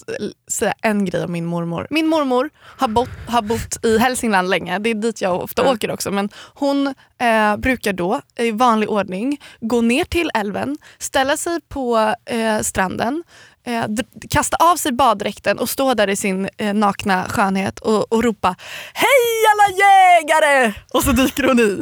[0.52, 1.88] säga en grej om min mormor.
[1.89, 4.80] Min mormor har bott, har bott i Hälsingland länge.
[4.80, 5.71] Det är dit jag ofta Ja.
[5.74, 6.12] åker också.
[6.12, 6.88] Men hon
[7.19, 13.24] eh, brukar då i vanlig ordning gå ner till älven, ställa sig på eh, stranden,
[13.63, 13.86] eh,
[14.30, 18.56] kasta av sig baddräkten och stå där i sin eh, nakna skönhet och, och ropa
[18.93, 20.74] Hej alla jägare!
[20.93, 21.80] Och så dyker hon i.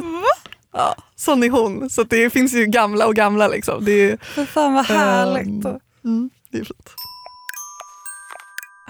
[0.72, 1.90] Ja, sån är hon.
[1.90, 3.48] Så det finns ju gamla och gamla.
[3.48, 3.84] Liksom.
[3.84, 5.64] Det är, För fan vad härligt.
[5.64, 6.94] Ehm, mm, det är fint.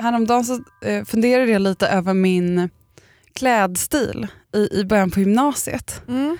[0.00, 2.70] Häromdagen så eh, funderade jag lite över min
[3.34, 6.02] klädstil i, i början på gymnasiet.
[6.08, 6.38] Mm.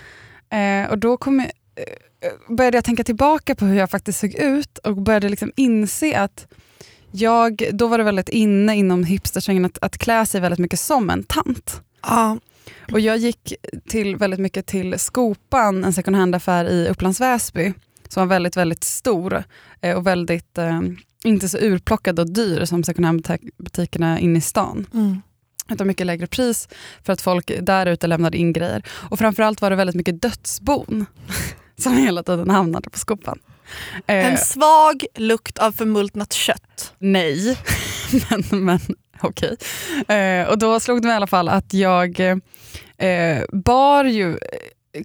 [0.51, 4.35] Eh, och då kom jag, eh, började jag tänka tillbaka på hur jag faktiskt såg
[4.35, 6.47] ut och började liksom inse att
[7.11, 11.11] jag, då var det väldigt inne inom hipstersvängen att, att klä sig väldigt mycket som
[11.11, 11.83] en tant.
[12.03, 12.39] Ja.
[12.93, 13.55] Och jag gick
[13.89, 17.73] till, väldigt mycket till Skopan, en second hand-affär i Upplands Väsby,
[18.13, 19.45] som var väldigt, väldigt stor
[19.81, 20.81] eh, och väldigt, eh,
[21.25, 24.87] inte så urplockad och dyr som second hand-butikerna inne i stan.
[24.95, 25.23] Mm.
[25.71, 26.69] Utan mycket lägre pris
[27.03, 28.83] för att folk där ute lämnade in grejer.
[28.91, 31.07] Och framförallt var det väldigt mycket dödsbon
[31.79, 33.39] som hela tiden hamnade på Skopan.
[34.07, 36.95] Eh, En svag lukt av förmultnat kött.
[36.99, 37.59] Nej,
[38.31, 38.81] men, men
[39.21, 39.57] okej.
[40.17, 42.21] Eh, och då slog det mig i alla fall att jag
[42.99, 44.39] eh, bar ju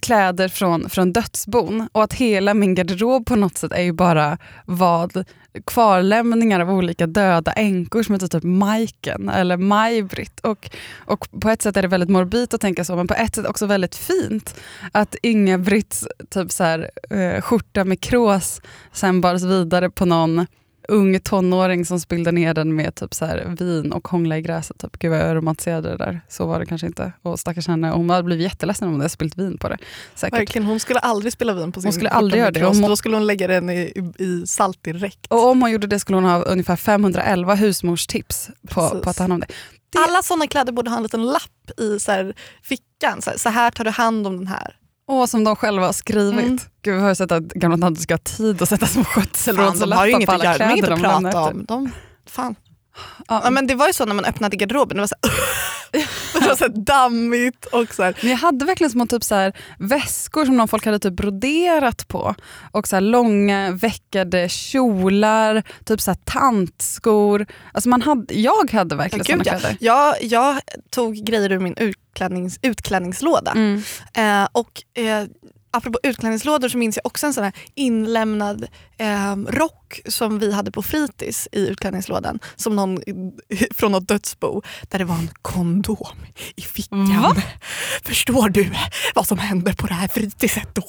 [0.01, 4.37] kläder från, från dödsbon och att hela min garderob på något sätt är ju bara
[4.65, 5.25] vad
[5.65, 10.39] kvarlämningar av olika döda änkor som heter typ Majken eller Maj-Britt.
[10.39, 13.35] Och, och på ett sätt är det väldigt morbid att tänka så men på ett
[13.35, 14.55] sätt också väldigt fint
[14.91, 20.45] att Inga-Britts typ så här, eh, skjorta med krås sen bars vidare på någon
[20.87, 24.77] ung tonåring som spillde ner den med typ så här vin och hångla i gräset.
[24.79, 24.99] Typ.
[24.99, 26.21] Gud vad jag romantiserade det där.
[26.29, 27.11] Så var det kanske inte.
[27.21, 29.77] Och stackars henne, hon hade blivit jätteledsen om hon hade spillt vin på det.
[30.15, 30.39] Säkert.
[30.39, 32.65] Verkligen, hon skulle aldrig spilla vin på sin Hon skulle aldrig göra det.
[32.65, 35.25] Hon Då skulle hon lägga den i, i, salt direkt.
[35.29, 39.23] Och om hon gjorde det skulle hon ha ungefär 511 husmorstips på, på att ta
[39.23, 39.45] hand om det.
[39.93, 43.21] det- Alla såna kläder borde ha en liten lapp i så här, fickan.
[43.21, 44.75] Så här, så här tar du hand om den här.
[45.07, 46.45] Och som de själva har skrivit.
[46.45, 46.59] Mm.
[46.81, 49.79] Gud, vi har ju sett att gamla tanter ska ha tid att sätta små skötselråd
[49.79, 51.65] de inget att göra, de att prata om.
[51.65, 51.91] De,
[52.29, 52.55] fan.
[53.27, 55.31] Ja, Ja, men det var ju så när man öppnade garderoben, det var så, här,
[56.34, 59.53] det var så dammigt och så här, Men jag hade verkligen små typ så här,
[59.79, 62.36] väskor som någon folk hade typ broderat på.
[62.71, 67.45] Och så här, långa veckade kjolar, typ så här, tantskor.
[67.73, 69.77] Alltså man hade, jag hade verkligen Ja, såna kläder.
[69.79, 73.51] jag, jag tog grejer ur min utklädnings, utklädningslåda.
[73.51, 73.81] Mm.
[74.13, 75.23] Eh, och eh,
[75.77, 80.71] apropå utklädningslådor så minns jag också en sån här inlämnad eh, rock som vi hade
[80.71, 82.39] på fritids i utklädningslådan.
[82.55, 82.99] Som någon
[83.75, 84.61] från något dödsbo.
[84.89, 86.07] Där det var en kondom
[86.55, 87.21] i fickan.
[87.21, 87.35] Va?
[88.05, 88.71] Förstår du
[89.15, 90.85] vad som händer på det här fritidset då?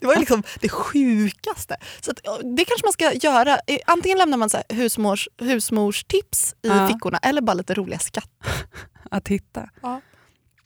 [0.00, 1.76] Det var liksom det sjukaste.
[2.00, 2.20] Så att,
[2.56, 3.58] det kanske man ska göra.
[3.86, 6.88] Antingen lämnar man så här husmors, husmorstips i Ja.
[6.88, 8.30] fickorna eller bara lite roliga skatt.
[9.10, 9.68] Att hitta.
[9.82, 10.00] Ja.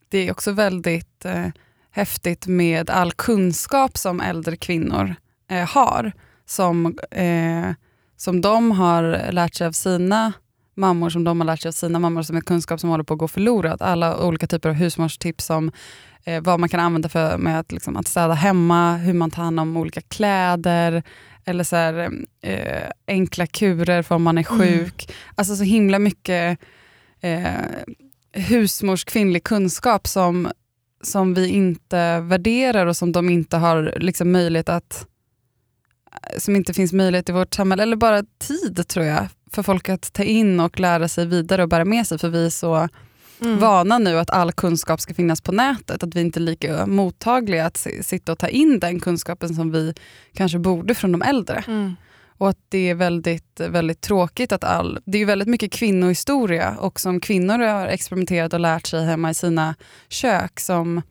[0.08, 1.46] Det är också väldigt eh,
[1.90, 5.14] häftigt med all kunskap som äldre kvinnor
[5.50, 6.12] eh, har.
[6.46, 7.70] Som, eh,
[8.16, 10.32] som de har lärt sig av sina
[10.74, 13.14] mammor, som de har lärt sig av sina mammor, som är kunskap som håller på
[13.14, 13.82] att gå förlorad.
[13.82, 15.72] Alla olika typer av husmorstips om
[16.24, 19.42] eh, vad man kan använda för med att, liksom, att städa hemma, hur man tar
[19.42, 21.02] hand om olika kläder,
[21.44, 22.10] eller så här,
[22.42, 25.14] eh, enkla kurer för om man är sjuk.
[25.34, 26.58] Alltså så himla mycket
[27.20, 27.52] eh,
[28.32, 30.50] husmors kvinnlig kunskap som,
[31.02, 35.06] som vi inte värderar och som de inte har liksom möjlighet att
[36.38, 40.12] som inte finns möjlighet i vårt samhälle, eller bara tid tror jag, för folk att
[40.12, 42.18] ta in och lära sig vidare och bära med sig.
[42.18, 42.88] För vi är så
[43.42, 43.58] Mm.
[43.58, 47.66] vana nu att all kunskap ska finnas på nätet, att vi inte är lika mottagliga
[47.66, 49.94] att si- sitta och ta in den kunskapen som vi
[50.34, 51.64] kanske borde från de äldre.
[51.66, 51.96] Mm.
[52.40, 54.98] Och att det är väldigt, väldigt tråkigt att all...
[55.04, 59.30] Det är ju väldigt mycket kvinnohistoria och som kvinnor har experimenterat och lärt sig hemma
[59.30, 59.74] i sina
[60.08, 61.02] kök som,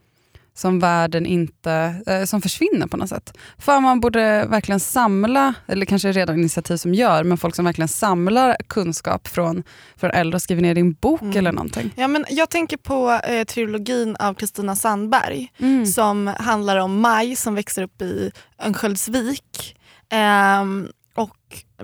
[0.54, 1.96] som världen inte...
[2.08, 3.38] Eh, som försvinner på något sätt.
[3.58, 7.88] För man borde verkligen samla, eller kanske redan initiativ som gör, men folk som verkligen
[7.88, 9.64] samlar kunskap från,
[9.98, 11.38] från äldre och skriver ner i en bok Mm.
[11.38, 11.94] eller någonting.
[11.96, 15.86] Ja, men jag tänker på eh, trilogin av Kristina Sandberg Mm.
[15.86, 18.32] som handlar om Maj som växer upp i
[18.66, 19.76] Örnsköldsvik.
[20.12, 20.99] Och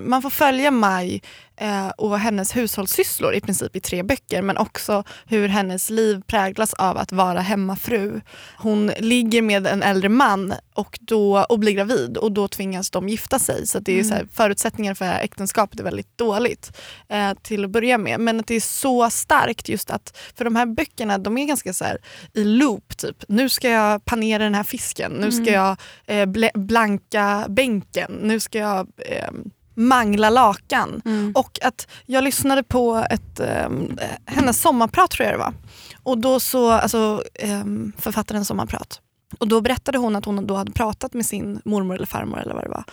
[0.00, 1.22] man får följa Maj
[1.56, 6.74] eh, och hennes hushållssysslor i princip i tre böcker men också hur hennes liv präglas
[6.74, 8.20] av att vara hemmafru.
[8.56, 13.08] Hon ligger med en äldre man och, då, och blir gravid och då tvingas de
[13.08, 13.66] gifta sig.
[13.66, 16.76] Så det är så här, förutsättningar för det här äktenskapet är väldigt dåligt
[17.08, 18.20] eh, till att börja med.
[18.20, 21.72] Men att det är så starkt just att, för de här böckerna de är ganska
[21.72, 21.98] så här
[22.32, 22.96] i loop.
[22.96, 23.16] Typ.
[23.28, 28.58] Nu ska jag panera den här fisken, nu ska jag eh, blanka bänken, nu ska
[28.58, 29.30] jag eh,
[29.76, 31.02] mangla lakan.
[31.04, 31.32] Mm.
[31.34, 35.54] Och att jag lyssnade på ett, um, hennes sommarprat tror jag det var.
[36.02, 39.00] Och då så, alltså um, författarens sommarprat.
[39.38, 42.54] Och då berättade hon att hon då hade pratat med sin mormor eller farmor eller
[42.54, 42.84] vad det var.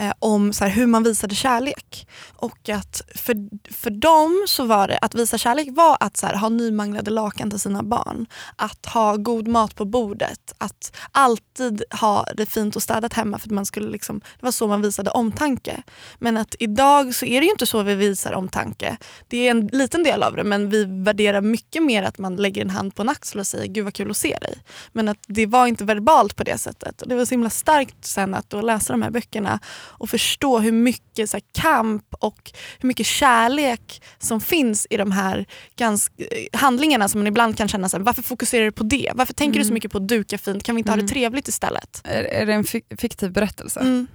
[0.00, 2.08] Eh, om så här, hur man visade kärlek.
[2.36, 3.34] Och att för,
[3.72, 7.50] för dem så var det att visa kärlek var att så här, ha nymanglade lakan
[7.50, 8.26] till sina barn.
[8.56, 10.54] Att ha god mat på bordet.
[10.58, 13.38] Att alltid ha det fint och städat hemma.
[13.38, 15.82] för att man skulle liksom, Det var så man visade omtanke.
[16.18, 18.96] Men att idag så är det ju inte så vi visar omtanke.
[19.28, 22.62] Det är en liten del av det men vi värderar mycket mer att man lägger
[22.62, 24.58] en hand på en axel och säger gud vad kul att se dig.
[24.92, 27.02] Men att det var inte verbalt på det sättet.
[27.02, 30.58] Och det var så himla starkt sen att då läsa de här böckerna och förstå
[30.58, 36.14] hur mycket så här, kamp och hur mycket kärlek som finns i de här ganska,
[36.18, 39.12] eh, handlingarna som man ibland kan känna så här, varför fokuserar du på det?
[39.14, 40.62] Varför tänker du så mycket på att duka fint?
[40.62, 42.00] Kan vi inte ha det trevligt istället?
[42.04, 43.80] Är, är det en fi- fiktiv berättelse?
[43.80, 44.06] Mm.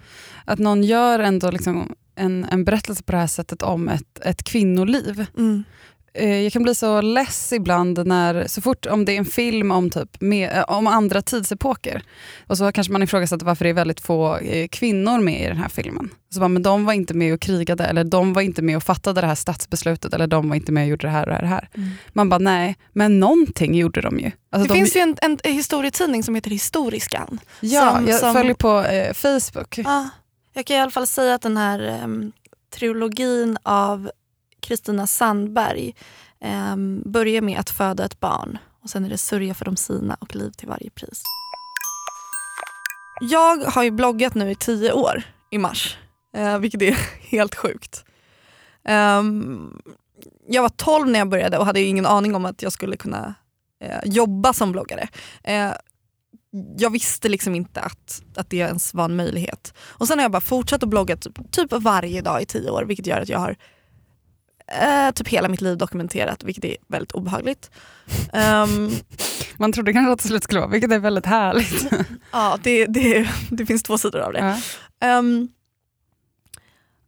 [0.46, 4.44] Att någon gör ändå liksom en, en berättelse på det här sättet om ett, ett
[4.44, 5.26] kvinnoliv.
[5.38, 5.64] Mm.
[6.16, 9.72] Eh, Jag kan bli så less ibland när, så fort om det är en film
[9.72, 12.02] om, typ, med, eh, om andra tidsepoker
[12.48, 15.58] och så kanske man ifrågasätter varför det är väldigt få eh, kvinnor med i den
[15.58, 16.10] här filmen.
[16.30, 18.84] Så bara, men de var inte med och krigade eller de var inte med och
[18.84, 21.48] fattade det här statsbeslutet eller de var inte med och gjorde det här och det
[21.48, 21.70] här.
[22.14, 24.32] Man bara nej, men någonting gjorde de ju.
[24.52, 27.40] Alltså, Det de, finns ju en, en historietidning som heter Historiskan.
[27.60, 29.78] ja, som- jag som- följer på eh, Facebook.
[29.78, 30.10] Ja,
[30.54, 32.32] jag kan i alla fall säga att den här um,
[32.76, 34.12] trilogin av
[34.64, 35.96] Kristina Sandberg
[36.74, 40.18] um, börjar med att föda ett barn och sen är det sörja för de sina
[40.20, 41.24] och liv till varje pris.
[43.22, 45.98] Jag har ju bloggat nu i tio år i mars,
[46.36, 46.92] eh, vilket är
[47.30, 48.06] helt sjukt.
[48.90, 49.82] Um,
[50.48, 52.98] jag var 12 när jag började och hade ju ingen aning om att jag skulle
[52.98, 53.34] kunna
[53.82, 55.08] eh, jobba som bloggare.
[55.44, 55.72] Eh,
[56.78, 59.74] jag visste liksom inte att, att det ens var en möjlighet.
[59.80, 62.84] Och sen har jag bara fortsatt att blogga typ, typ varje dag i tio år
[62.84, 63.56] vilket gör att jag har
[64.82, 67.72] eh, typ hela mitt liv dokumenterat vilket är väldigt obehagligt.
[68.34, 68.92] Ehm,
[69.58, 71.86] Man trodde kanske att det slut skulle vara, vilket är väldigt härligt.
[72.32, 74.40] ja, det, det, det finns två sidor av det.
[74.40, 75.08] Ja.
[75.08, 75.48] Ehm,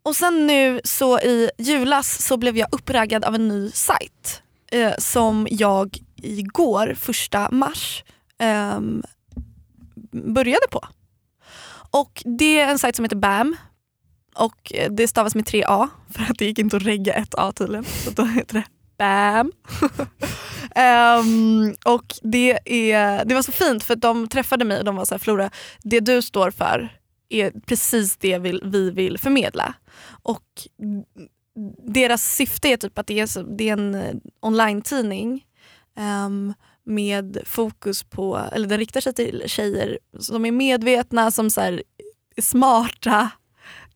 [0.03, 4.93] och sen nu så i julas så blev jag uppraggad av en ny sajt eh,
[4.97, 8.03] som jag igår, första mars,
[8.39, 9.03] ehm,
[10.11, 10.87] började på.
[11.91, 13.55] Och det är en sajt som heter BAM
[14.37, 17.51] och det stavas med tre A för att det gick inte att regga ett A
[17.55, 17.85] tydligen.
[17.85, 18.65] Så då heter det
[18.97, 19.51] BAM.
[21.21, 22.59] um, och det,
[22.91, 25.49] är, det var så fint för de träffade mig och de var så här Flora,
[25.83, 29.73] det du står för är precis det vi, vi vill förmedla.
[30.23, 30.67] Och
[31.87, 35.45] deras syfte är typ att det är, det är en eh, online-tidning
[36.25, 41.61] um, med fokus på, eller den riktar sig till tjejer som är medvetna, som så
[41.61, 41.83] här,
[42.35, 42.41] är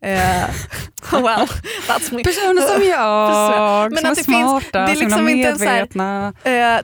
[0.02, 0.50] Eh,
[1.12, 1.46] well,
[1.88, 2.24] that's me.
[2.24, 5.48] Personer som jag, Men som är att det finns- det är som är liksom inte
[5.48, 6.32] en så här- medvetna.
[6.44, 6.80] Eh,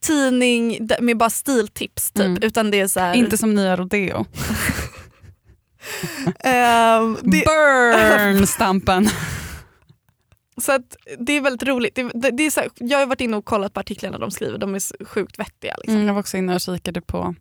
[0.00, 2.24] tidning med bara stiltips typ.
[2.26, 2.42] Mm.
[2.42, 4.26] Utan det är så här, Inte som nya Rodeo.
[6.40, 9.08] ehm, det, Burn stampen.
[10.60, 11.94] Så att det är väldigt roligt.
[11.94, 14.30] Det, det, det är så här, jag har varit inne och kollat på artiklarna de
[14.30, 15.74] skriver, de är sjukt vettiga.
[15.76, 15.94] Liksom.
[15.94, 17.34] Mm, jag var också inne och kikade på,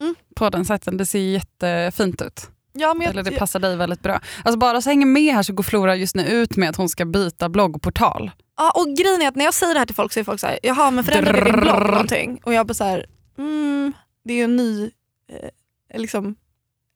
[0.00, 0.14] Mm.
[0.36, 0.96] på den sajten.
[0.96, 2.50] Det ser jättefint ut.
[2.78, 4.20] Ja, men jag, Eller det passar dig väldigt bra.
[4.44, 6.88] Alltså bara så hänger med här så går Flora just nu ut med att hon
[6.88, 8.30] ska byta bloggportal.
[8.56, 10.40] ja, och grejen är att när jag säger det här till folk så är folk
[10.40, 12.40] såhär, jaha men förändrade din blogg någonting?
[12.44, 13.06] Och jag bara såhär,
[13.38, 13.92] mm,
[14.24, 14.90] det är ju en ny,
[15.32, 16.36] eh, liksom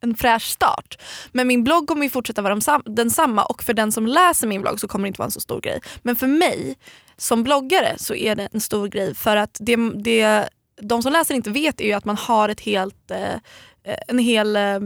[0.03, 0.99] en fräsch start.
[1.33, 4.81] Men min blogg kommer ju fortsätta vara densamma och för den som läser min blogg
[4.81, 5.81] så kommer det inte vara en så stor grej.
[6.03, 6.77] Men för mig
[7.17, 10.49] som bloggare så är det en stor grej för att det, det
[10.81, 14.57] de som läser inte vet är ju att man har ett helt, eh, en hel
[14.57, 14.81] eh,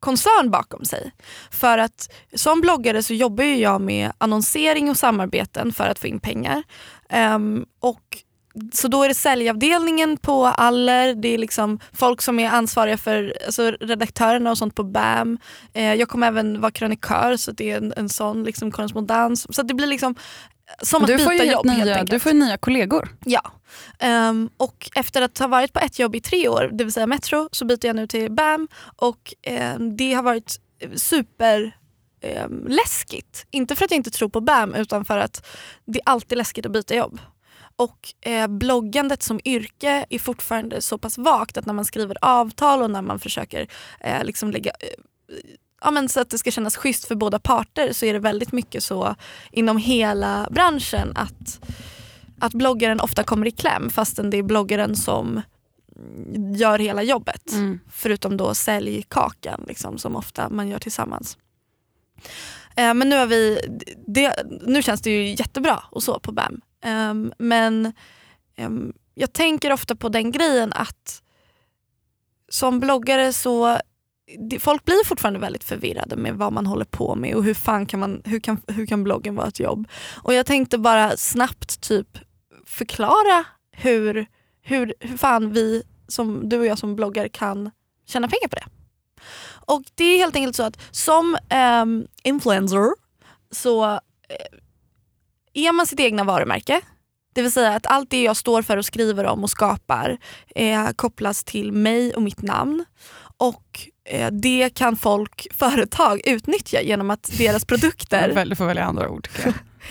[0.00, 1.12] koncern bakom sig.
[1.50, 6.06] För att som bloggare så jobbar ju jag med annonsering och samarbeten för att få
[6.06, 6.62] in pengar.
[7.34, 8.22] Um, och
[8.72, 13.36] så då är det säljavdelningen på Aller, det är liksom folk som är ansvariga för
[13.46, 15.38] alltså redaktörerna och sånt på BAM.
[15.72, 19.54] Eh, jag kommer även vara krönikör så det är en, en sån liksom korrespondens.
[19.54, 20.14] Så det blir liksom
[20.82, 22.10] som att Du får, byta ju jobb helt nya, enkelt.
[22.10, 23.08] du får ju nya kollegor.
[23.24, 23.52] Ja.
[23.98, 27.06] Ehm, och efter att ha varit på ett jobb i tre år, det vill säga
[27.06, 30.60] Metro, så byter jag nu till BAM och ehm, det har varit
[30.96, 31.76] super
[32.22, 33.46] ehm, läskigt.
[33.50, 35.46] Inte för att jag inte tror på BAM utan för att
[35.84, 37.20] det är alltid läskigt att byta jobb.
[37.76, 42.82] Och eh, bloggandet som yrke är fortfarande så pass vagt att när man skriver avtal
[42.82, 43.68] och när man försöker
[44.00, 44.88] eh, liksom lägga eh,
[45.80, 48.52] ja, men så att det ska kännas schysst för båda parter så är det väldigt
[48.52, 49.14] mycket så
[49.52, 51.60] inom hela branschen att,
[52.40, 55.42] att bloggaren ofta kommer i kläm fastän det är bloggaren som
[56.56, 57.52] gör hela jobbet.
[57.52, 57.80] Mm.
[57.90, 61.38] Förutom då säljkakan liksom, som ofta man gör tillsammans.
[62.76, 63.60] Eh, men nu, har vi,
[64.06, 64.34] det,
[64.66, 66.60] nu känns det ju jättebra och så på BAM.
[66.84, 67.92] Ehm, men
[68.56, 71.22] ehm, jag tänker ofta på den grejen att
[72.48, 73.78] som bloggare så
[74.60, 78.00] folk blir fortfarande väldigt förvirrade med vad man håller på med och hur fan kan,
[78.00, 79.88] man, hur kan, hur kan bloggen vara ett jobb.
[80.22, 82.18] Och jag tänkte bara snabbt typ
[82.66, 84.26] förklara hur,
[84.62, 87.70] hur, hur fan vi, som du och jag som bloggar, kan
[88.06, 88.66] tjäna pengar på det.
[89.66, 91.36] Och det är helt enkelt så att som
[91.82, 92.90] um, influencer
[93.50, 93.98] så uh,
[95.52, 96.80] är man sitt egna varumärke.
[97.32, 100.18] Det vill säga att allt det jag står för och skriver om och skapar
[100.54, 102.84] eh, kopplas till mig och mitt namn.
[103.40, 109.08] Och eh, det kan folk, företag utnyttja genom att deras produkter Du får välja andra
[109.08, 109.28] ord.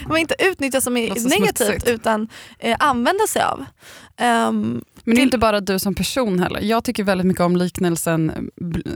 [0.07, 1.87] men inte utnyttja som är negativt smutsigt.
[1.87, 2.27] utan
[2.59, 3.65] eh, använda sig av.
[4.17, 6.61] Ehm, Men det är inte bara du som person heller.
[6.61, 8.49] Jag tycker väldigt mycket om liknelsen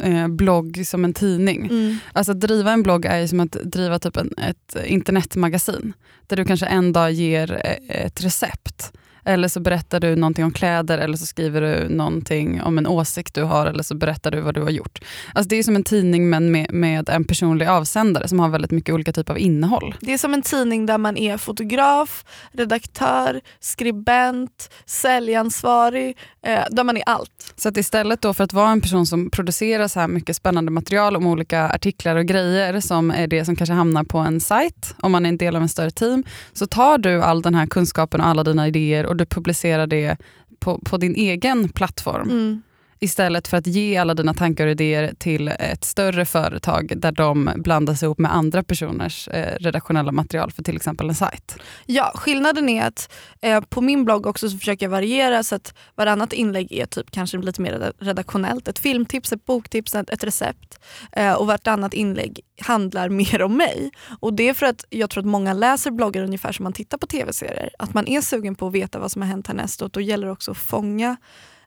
[0.04, 1.66] eh, blogg som en tidning.
[1.66, 5.94] mm, Alltså att driva en blogg är som att driva typ en, ett internetmagasin.
[6.28, 8.92] Där du kanske en dag ger eh, ett recept.
[9.26, 13.34] Eller så berättar du någonting om kläder eller så skriver du någonting om en åsikt
[13.34, 15.00] du har eller så berättar du vad du har gjort.
[15.34, 18.72] Alltså det är som en tidning men med, med en personlig avsändare som har väldigt
[18.72, 19.96] mycket olika typer av innehåll.
[20.00, 26.98] det är som en tidning där man är fotograf, redaktör, skribent, säljansvarig, eh, där man
[26.98, 27.54] är allt.
[27.56, 30.72] Så att istället då för att vara en person som producerar så här mycket spännande
[30.72, 34.96] material om olika artiklar och grejer som är det som kanske hamnar på en sajt,
[35.00, 37.66] om man är en del av en större team, så tar du all den här
[37.66, 40.18] kunskapen och alla dina idéer och du publicerar det
[40.60, 42.30] på, på din egen plattform.
[42.30, 42.62] Mm.
[43.04, 47.52] Istället för att ge alla dina tankar och idéer till ett större företag där de
[47.56, 51.58] blandas ihop med andra personers eh, redaktionella material för till exempel en sajt.
[51.86, 55.74] Ja, skillnaden är att eh, på min blogg också så försöker jag variera så att
[55.96, 58.68] varannat inlägg är typ kanske lite mer redaktionellt.
[58.68, 60.80] Ett filmtips, ett boktips, ett, ett recept.
[61.12, 63.92] Eh, och vartannat inlägg handlar mer om mig.
[64.20, 66.98] Och det är för att jag tror att många läser bloggar ungefär som man tittar
[66.98, 67.70] på tv-serier.
[67.80, 70.28] Att man är sugen på att veta vad som har hänt härnäst och då gäller
[70.28, 71.18] det också att fånga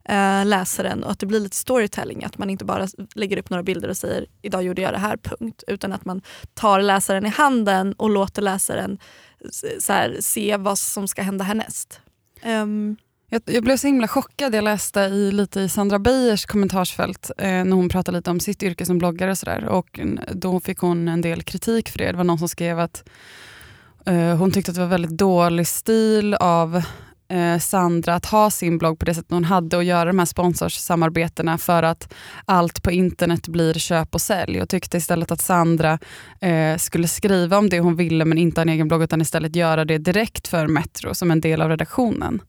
[0.08, 2.24] eh, läsaren och att det blir lite storytelling.
[2.24, 5.16] Att man inte bara lägger upp några bilder och säger idag gjorde jag det här,
[5.16, 5.64] punkt.
[5.66, 6.22] Utan att man
[6.54, 8.98] tar läsaren i handen och låter läsaren
[9.80, 12.00] så här, se vad som ska hända härnäst.
[12.44, 12.96] Um,
[13.28, 14.54] Jag, jag blev så himla chockad.
[14.54, 18.62] Jag läste i, lite i Sandra Beijers kommentarsfält eh, när hon pratade lite om sitt
[18.62, 19.30] yrke som bloggare.
[19.30, 19.64] Och, så där.
[19.64, 20.00] och
[20.32, 22.10] Då fick hon en del kritik för det.
[22.10, 23.08] Det var någon som skrev att
[24.06, 26.82] eh, hon tyckte att det var väldigt dålig stil av
[27.28, 30.26] eh, Sandra att ha sin blogg på det sättet hon hade och göra de här
[30.26, 32.14] sponsorsamarbetena för att
[32.44, 34.62] allt på internet blir köp och sälj.
[34.62, 35.98] Och tyckte istället att Sandra
[36.40, 39.56] eh, skulle skriva om det hon ville men inte ha en egen blogg utan istället
[39.56, 42.40] göra det direkt för Metro som en del av redaktionen.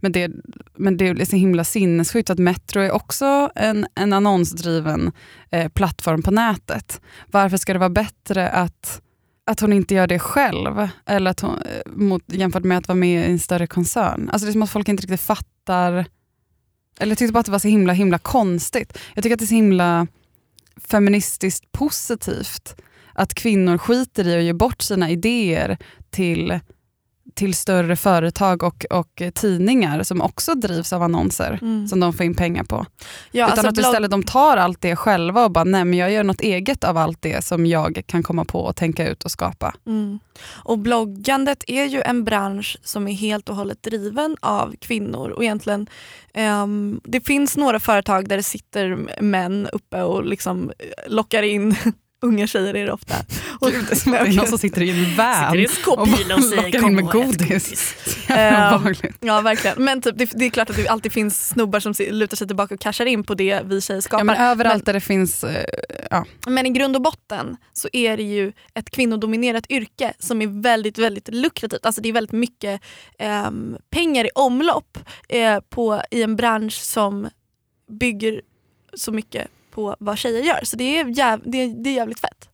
[0.00, 0.30] Men det,
[0.76, 5.12] men det är så himla sinnessjukt att Metro är också en, en annonsdriven
[5.50, 7.00] eh, plattform på nätet.
[7.26, 9.00] Varför ska det vara bättre att,
[9.46, 12.96] att hon inte gör det själv eller att hon, eh, mot, jämfört med att vara
[12.96, 14.30] med i en större koncern?
[14.32, 16.06] Alltså det är som att folk inte riktigt fattar.
[17.00, 18.98] Eller jag tyckte bara att det var så himla himla konstigt.
[19.14, 20.06] Jag tycker att det är så himla
[20.76, 22.76] feministiskt positivt
[23.12, 25.78] att kvinnor skiter i att ge bort sina idéer
[26.10, 26.60] till
[27.34, 31.88] till större företag och, och tidningar som också drivs av annonser mm.
[31.88, 32.86] som de får in pengar på.
[33.32, 35.98] ja, Utan alltså att blogg- istället de tar allt det själva och bara, nej men
[35.98, 39.24] jag gör något eget av allt det som jag kan komma på och tänka ut
[39.24, 39.74] och skapa.
[39.86, 40.18] Mm.
[40.46, 45.30] Och bloggandet är ju en bransch som är helt och hållet driven av kvinnor.
[45.30, 45.86] Och egentligen,
[46.34, 50.72] ehm, det finns några företag där det sitter män uppe och liksom
[51.08, 51.76] lockar in
[52.24, 53.14] unga tjejer är det ofta.
[53.60, 56.90] Och, det är någon som sitter i en van i en och säger, lockar "Kom
[56.90, 57.94] in med och ät godis.
[58.28, 58.94] Ehm.
[59.20, 59.84] Ja verkligen.
[59.84, 62.74] Men typ, det, det är klart att det alltid finns snubbar som lutar sig tillbaka
[62.74, 64.20] och cashar in på det vi tjejer skapar.
[64.20, 65.64] Ja, men överallt Men- där det finns, eh,
[66.10, 66.24] ja.
[66.46, 70.98] Men i grund och botten så är det ju ett kvinnodominerat yrke som är väldigt
[70.98, 71.86] väldigt lukrativt.
[71.86, 72.80] Alltså det är väldigt mycket
[73.18, 74.98] ehm, pengar i omlopp
[75.28, 77.28] eh, på, i en bransch som
[77.90, 78.40] bygger
[78.94, 80.60] så mycket på vad tjejer gör.
[80.62, 82.48] Så det är, jäv, det är, det är jävligt fett.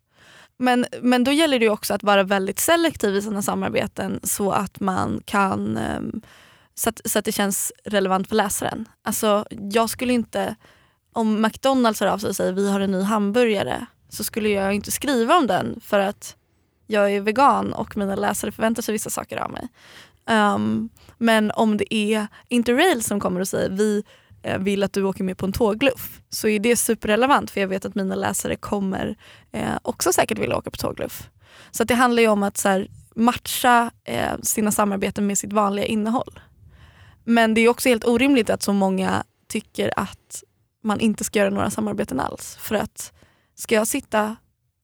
[0.57, 4.53] Men, men då gäller det ju också att vara väldigt selektiv i sina samarbeten så
[4.53, 6.23] att man kan ehm,
[6.75, 8.89] så att, så att det känns relevant för läsaren.
[9.03, 10.55] Alltså jag skulle inte,
[11.13, 14.75] om McDonalds hör av sig och säger vi har en ny hamburgare så skulle jag
[14.75, 16.37] inte skriva om den för att
[16.87, 19.69] jag är vegan och mina läsare förväntar sig vissa saker av mig.
[20.31, 24.05] Um, men om det är Interrail som kommer och säger vi
[24.43, 27.69] Eh, vill att du åker med på en tågluff så är det superrelevant för jag
[27.69, 29.17] vet att mina läsare kommer
[29.53, 31.31] eh, också säkert vilja åka på tågluff.
[31.71, 35.53] Så att det handlar ju om att så här, matcha eh, sina samarbeten med sitt
[35.53, 36.41] vanliga innehåll.
[37.25, 40.45] Men det är också helt orimligt att så många tycker att
[40.83, 42.57] man inte ska göra några samarbeten alls.
[42.61, 43.13] För att
[43.55, 44.37] ska jag sitta,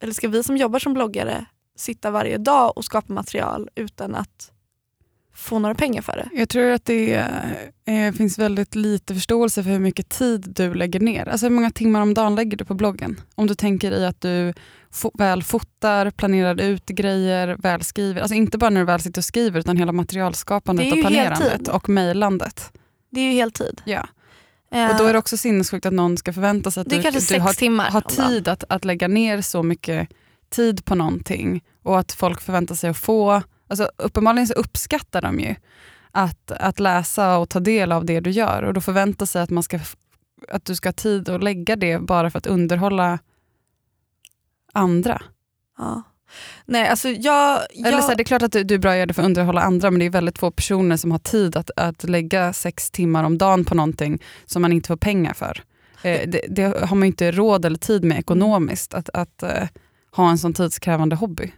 [0.03, 1.47] eller ska vi som jobbar som bloggare
[1.77, 4.53] sitta varje dag och skapa material utan att
[5.37, 6.39] få några pengar för det?
[6.39, 7.15] Jag tror att det
[7.87, 11.29] eh, finns väldigt lite förståelse för hur mycket tid du lägger ner.
[11.29, 13.21] Alltså hur många timmar om dagen lägger du på bloggen?
[13.35, 14.55] Om du tänker i att du
[15.15, 18.21] väl fotar, planerar ut grejer, väl skriver.
[18.21, 21.89] Alltså inte bara när du väl sitter och skriver utan hela materialskapandet och planerandet och
[21.89, 22.73] mejlandet.
[23.11, 23.83] Det är ju heltid.
[23.85, 24.09] Ja.
[24.73, 27.41] Eh, Och då är det också sinnessjukt att någon ska förvänta sig att du, du
[27.41, 30.09] har, har tid att, att lägga ner så mycket
[30.51, 35.41] tid på någonting och att folk förväntar sig att få, alltså uppenbarligen så uppskattar de
[35.41, 35.55] ju
[36.11, 39.51] att, att läsa och ta del av det du gör och då förväntar sig att,
[39.51, 39.81] man ska,
[40.49, 43.19] att du ska ha tid att lägga det bara för att underhålla
[44.73, 45.23] andra.
[45.79, 46.03] Ja.
[46.65, 47.61] Nej, alltså jag...
[47.73, 49.15] jag Eller så här, det är klart att du, du är bra att göra det
[49.15, 52.05] för att underhålla andra men det är väldigt få personer som har tid att, att
[52.05, 55.63] lägga sex timmar om dagen på någonting som man inte får pengar för.
[56.03, 59.69] Eh, det, det har man inte råd eller tid med ekonomiskt att, att eh,
[60.11, 61.53] ha en sån tidskrävande hobby.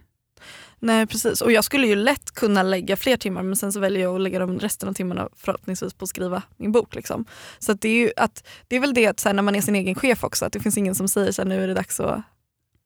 [0.79, 4.03] Nej precis, och jag skulle ju lätt kunna lägga fler timmar men sen så väljer
[4.03, 6.95] jag att lägga de resten av timmarna förhoppningsvis på att skriva min bok.
[6.95, 7.25] Liksom.
[7.59, 9.55] Så att det, är ju att, det är väl det att så här, när man
[9.55, 11.67] är sin egen chef också, att det finns ingen som säger så här, nu är
[11.67, 12.21] det dags att,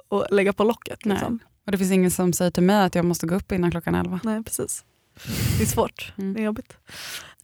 [0.10, 1.06] att lägga på locket.
[1.06, 1.40] Liksom.
[1.66, 3.96] Och det finns ingen som säger till mig att jag måste gå upp innan klockan
[3.96, 4.20] 11.
[4.24, 4.84] Nej precis.
[5.58, 6.34] Det är svårt, Mm.
[6.34, 6.78] det är jobbigt.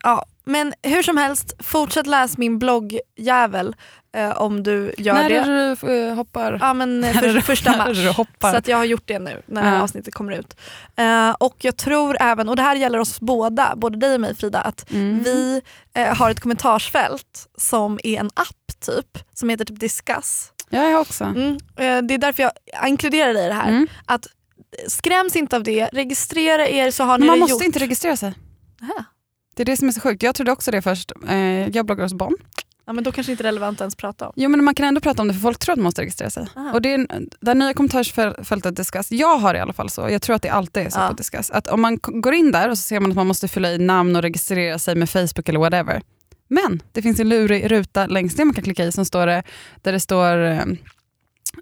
[0.03, 3.75] Ja, men hur som helst, fortsätt läs min bloggjävel
[4.15, 5.35] eh, om du gör När det.
[5.37, 6.57] är det du eh, hoppar?
[6.61, 8.15] Ja men eh, När för, första när mars.
[8.41, 9.81] Så att jag har gjort det nu när Ja.
[9.81, 10.55] avsnittet kommer ut.
[10.95, 14.35] Eh, och jag tror även, och det här gäller oss båda, både dig och mig
[14.35, 15.23] Frida, att Mm.
[15.23, 15.61] vi
[15.93, 20.51] eh, har ett kommentarsfält som är en app typ, som heter typ Discuss.
[20.69, 21.23] Ja, jag också.
[21.23, 21.53] Mm.
[21.53, 23.69] Eh, det är därför jag inkluderar dig i det här.
[23.69, 23.87] Mm.
[24.05, 24.27] Att
[24.87, 27.63] skräms inte av det, registrera er så har ni man det måste gjort.
[27.63, 28.33] inte registrera sig.
[28.81, 29.03] Aha.
[29.59, 30.23] Det är det som är så sjukt.
[30.23, 31.11] Jag trodde också det först.
[31.27, 32.35] Eh, jag bloggar hos Bonn.
[32.85, 34.33] Ja, men då kanske inte är relevant att ens prata om.
[34.35, 36.29] Jo men man kan ändå prata om det för folk tror att man måste registrera
[36.29, 36.47] sig.
[36.55, 36.71] Aha.
[36.73, 37.07] Och det, är,
[37.39, 40.85] det nya kommentarsfältet Discuss, jag har i alla fall så, jag tror att det alltid
[40.85, 41.07] är så Ja.
[41.07, 43.47] på Discuss, att om man går in där och så ser man att man måste
[43.47, 46.01] fylla i namn och registrera sig med Facebook eller whatever.
[46.47, 49.43] Men det finns en lurig ruta längst ner man kan klicka i som står det,
[49.81, 50.63] där det står eh,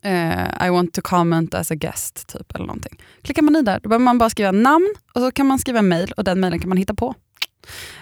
[0.03, 3.01] eh, I want to comment as a guest typ eller någonting.
[3.21, 5.81] Klickar man i där, då behöver man bara skriva namn och så kan man skriva
[5.81, 7.15] mail och den mailen kan man hitta på.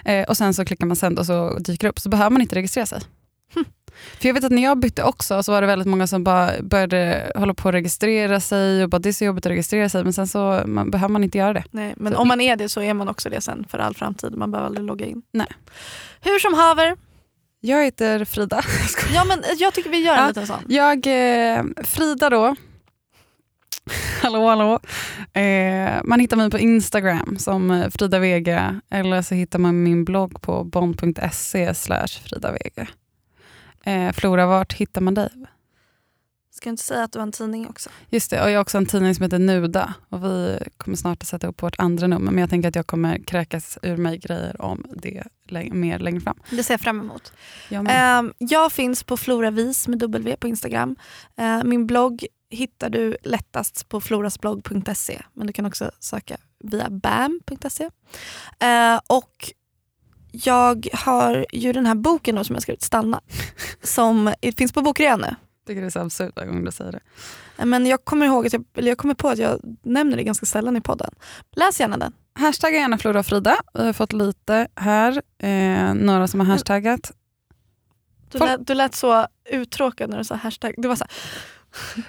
[0.06, 2.42] Eh, och sen så klickar man send och så dyker det upp, så behöver man
[2.42, 3.00] inte registrera sig.
[4.20, 6.52] För jag vet att när jag bytte också så var det väldigt många som bara
[6.62, 10.04] började hålla på att registrera sig och bara det är så jobbigt att registrera sig
[10.04, 11.64] men sen så man, behöver man inte göra det.
[11.72, 13.96] Nej, men Så- om man är det så är man också det sen för all
[13.96, 14.36] framtid.
[14.38, 15.22] Man behöver aldrig logga in.
[15.34, 15.48] Nej.
[16.22, 16.96] Hur som haver,
[17.62, 18.62] Jag heter Frida.
[19.14, 20.28] ja, men jag tycker vi gör en Ja.
[20.28, 20.60] liten sån.
[20.68, 21.08] Jag,
[21.58, 22.56] eh, Frida då.
[24.22, 24.80] hallå hallå.
[25.34, 30.06] Eh, man hittar mig på Instagram som eh, Frida Vega eller så hittar man min
[30.06, 32.88] blogg på bond.se slash Frida Vega.
[33.84, 35.30] Eh, Flora, vart hittar man dig?
[36.52, 37.90] Ska jag inte säga att du har en tidning också?
[38.10, 41.22] Just det, och jag har också en tidning som heter Nuda och vi kommer snart
[41.22, 44.18] att sätta upp vårt andra nummer men jag tänker att jag kommer kräkas ur mig
[44.18, 45.24] grejer om det
[45.72, 46.38] mer längre fram.
[46.50, 47.34] Det ser jag fram emot.
[47.70, 47.88] Jag.
[47.90, 50.96] Ehm, jag finns på Floravis med W på Instagram.
[51.38, 52.26] Eh, min blogg
[52.56, 57.90] hittar du lättast på florasblogg.se men du kan också söka via bam.se.
[58.60, 59.52] Eh, och
[60.32, 63.22] jag har ju den här boken då som jag skrivit, Stanna,
[63.84, 65.36] som finns på bokrean nu.
[65.68, 67.00] tycker det är så absurt varje gång du säger det.
[67.58, 70.24] Eh, Men jag kommer, ihåg att jag, eller jag kommer på att jag nämner det
[70.24, 71.12] ganska sällan i podden.
[71.52, 72.14] Läs gärna den.
[72.40, 73.56] Hashtagga gärna Flora och Frida.
[73.74, 75.22] Vi har fått lite här.
[75.38, 77.12] Eh, några som har hashtaggat.
[78.32, 80.76] Du, lät, du lät så uttråkad när du sa hashtag.
[80.78, 81.14] Det var så här,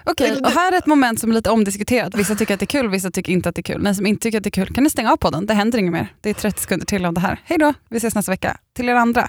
[0.05, 2.15] Okej, och här är ett moment som är lite omdiskuterat.
[2.15, 3.83] Vissa tycker att det är kul, vissa tycker inte att det är kul.
[3.83, 5.47] Ni som inte tycker att det är kul, kan ni stänga av podden?
[5.47, 6.13] Det händer inget mer.
[6.21, 7.41] Det är 30 sekunder till av det här.
[7.45, 8.57] Hej då, vi ses nästa vecka.
[8.77, 9.29] Till er andra.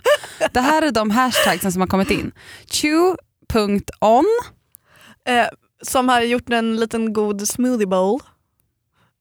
[0.51, 2.31] Det här är de hashtagsen som har kommit in.
[2.71, 4.25] Chew.on,
[5.29, 5.45] Eh,
[5.81, 8.19] som har gjort en liten god smoothie bowl.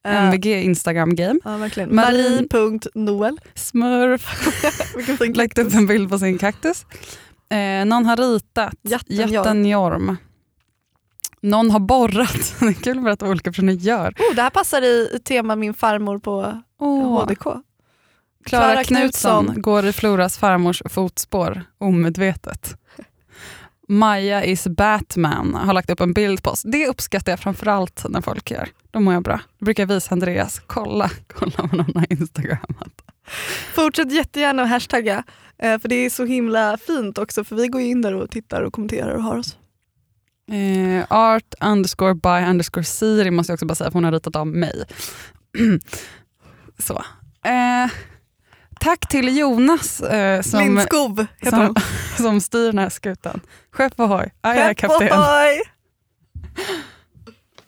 [0.07, 1.41] Eh, MVG Instagram game.
[1.45, 1.91] Ja, verkligen.
[1.91, 3.41] Marie- Marie.noel.
[3.55, 4.55] Smurf,
[4.97, 6.87] Vilken fin lagt upp en bild på sin kaktus.
[7.51, 8.75] Eh, någon har ritat
[9.09, 10.17] Jätten Jorm.
[11.41, 12.55] Någon har borrat.
[12.61, 14.15] Det är kul att berätta vad olika personer gör.
[14.19, 17.25] Oh, det här passar i tema min farmor på Åh.
[17.25, 17.45] HDK.
[18.45, 22.77] Klara Knutsson går i Floras farmors fotspår omedvetet.
[23.89, 26.63] Maja is Batman har lagt upp en bild på oss.
[26.63, 28.69] Det uppskattar jag framförallt när folk gör.
[28.91, 29.41] Då mår jag bra.
[29.59, 33.03] Då brukar jag visa Andreas, kolla, kolla vad någon har instagrammat.
[33.75, 35.25] Fortsätt jättegärna att hashtagga.
[35.59, 38.63] Eh, för det är så himla fint också för vi går in där och tittar
[38.63, 39.57] och kommenterar och har oss.
[40.53, 44.37] Eh, art underscore by underscore Siri måste jag också bara säga, för hon har ritat
[44.37, 44.85] av mig.
[46.79, 47.05] Så.
[47.45, 47.91] Eh,
[48.81, 51.75] tack till Jonas eh, som, Lindskov heter som,
[52.25, 53.41] som styr den här skutan.
[53.71, 55.13] Skepp ohoj, aj, aj, kapten.
[55.13, 55.63] Ohoj!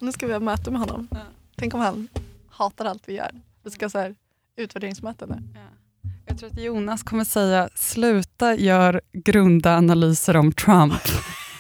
[0.01, 1.09] Nu ska vi ha möte med honom.
[1.57, 2.09] Tänk om han
[2.51, 3.31] hatar allt vi gör.
[3.65, 4.15] Vi ska ha så här
[4.57, 5.43] utvärderingsmöte nu.
[6.27, 10.93] Jag tror att Jonas kommer säga, sluta gör grunda analyser om Trump.